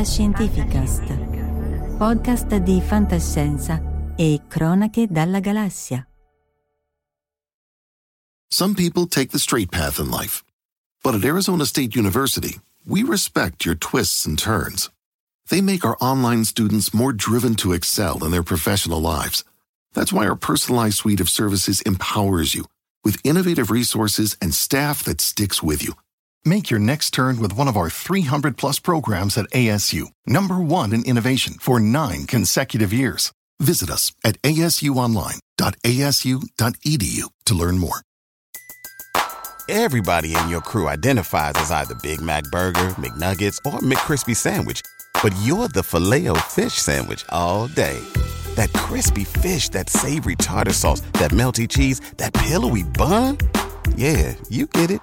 Fantascientificast, 0.00 1.02
podcast 1.98 2.56
di 2.56 2.80
fantascienza 2.80 3.82
e 4.16 4.40
cronache 4.48 5.06
dalla 5.06 5.40
galassia. 5.40 6.06
Some 8.48 8.74
people 8.74 9.06
take 9.06 9.30
the 9.30 9.38
straight 9.38 9.70
path 9.70 9.98
in 9.98 10.10
life, 10.10 10.42
but 11.04 11.14
at 11.14 11.22
Arizona 11.22 11.66
State 11.66 11.94
University, 11.94 12.60
we 12.86 13.02
respect 13.02 13.66
your 13.66 13.74
twists 13.74 14.24
and 14.24 14.38
turns. 14.38 14.88
They 15.50 15.60
make 15.60 15.84
our 15.84 15.98
online 16.00 16.46
students 16.46 16.94
more 16.94 17.12
driven 17.12 17.54
to 17.56 17.74
excel 17.74 18.24
in 18.24 18.30
their 18.30 18.42
professional 18.42 19.02
lives. 19.02 19.44
That's 19.92 20.14
why 20.14 20.26
our 20.26 20.34
personalized 20.34 20.96
suite 20.96 21.20
of 21.20 21.28
services 21.28 21.82
empowers 21.82 22.54
you 22.54 22.64
with 23.04 23.18
innovative 23.22 23.70
resources 23.70 24.34
and 24.40 24.54
staff 24.54 25.02
that 25.02 25.20
sticks 25.20 25.62
with 25.62 25.82
you. 25.82 25.92
Make 26.44 26.70
your 26.70 26.80
next 26.80 27.10
turn 27.10 27.38
with 27.38 27.54
one 27.54 27.68
of 27.68 27.76
our 27.76 27.90
300 27.90 28.56
plus 28.56 28.78
programs 28.78 29.36
at 29.36 29.44
ASU, 29.50 30.06
number 30.26 30.58
one 30.58 30.94
in 30.94 31.04
innovation 31.04 31.52
for 31.60 31.78
nine 31.78 32.26
consecutive 32.26 32.94
years. 32.94 33.30
Visit 33.58 33.90
us 33.90 34.10
at 34.24 34.40
asuonline.asu.edu 34.40 37.22
to 37.44 37.54
learn 37.54 37.78
more. 37.78 38.00
Everybody 39.68 40.34
in 40.34 40.48
your 40.48 40.62
crew 40.62 40.88
identifies 40.88 41.52
as 41.56 41.70
either 41.70 41.94
Big 41.96 42.22
Mac 42.22 42.44
Burger, 42.44 42.94
McNuggets, 42.96 43.58
or 43.70 43.80
McCrispy 43.80 44.34
Sandwich. 44.34 44.80
But 45.22 45.34
you're 45.42 45.68
the 45.68 45.82
filet 45.82 46.26
fish 46.48 46.72
Sandwich 46.72 47.22
all 47.28 47.66
day. 47.68 48.00
That 48.54 48.72
crispy 48.72 49.24
fish, 49.24 49.68
that 49.70 49.90
savory 49.90 50.36
tartar 50.36 50.72
sauce, 50.72 51.02
that 51.20 51.32
melty 51.32 51.68
cheese, 51.68 52.00
that 52.16 52.32
pillowy 52.32 52.84
bun. 52.84 53.36
Yeah, 53.94 54.36
you 54.48 54.66
get 54.66 54.90
it. 54.90 55.02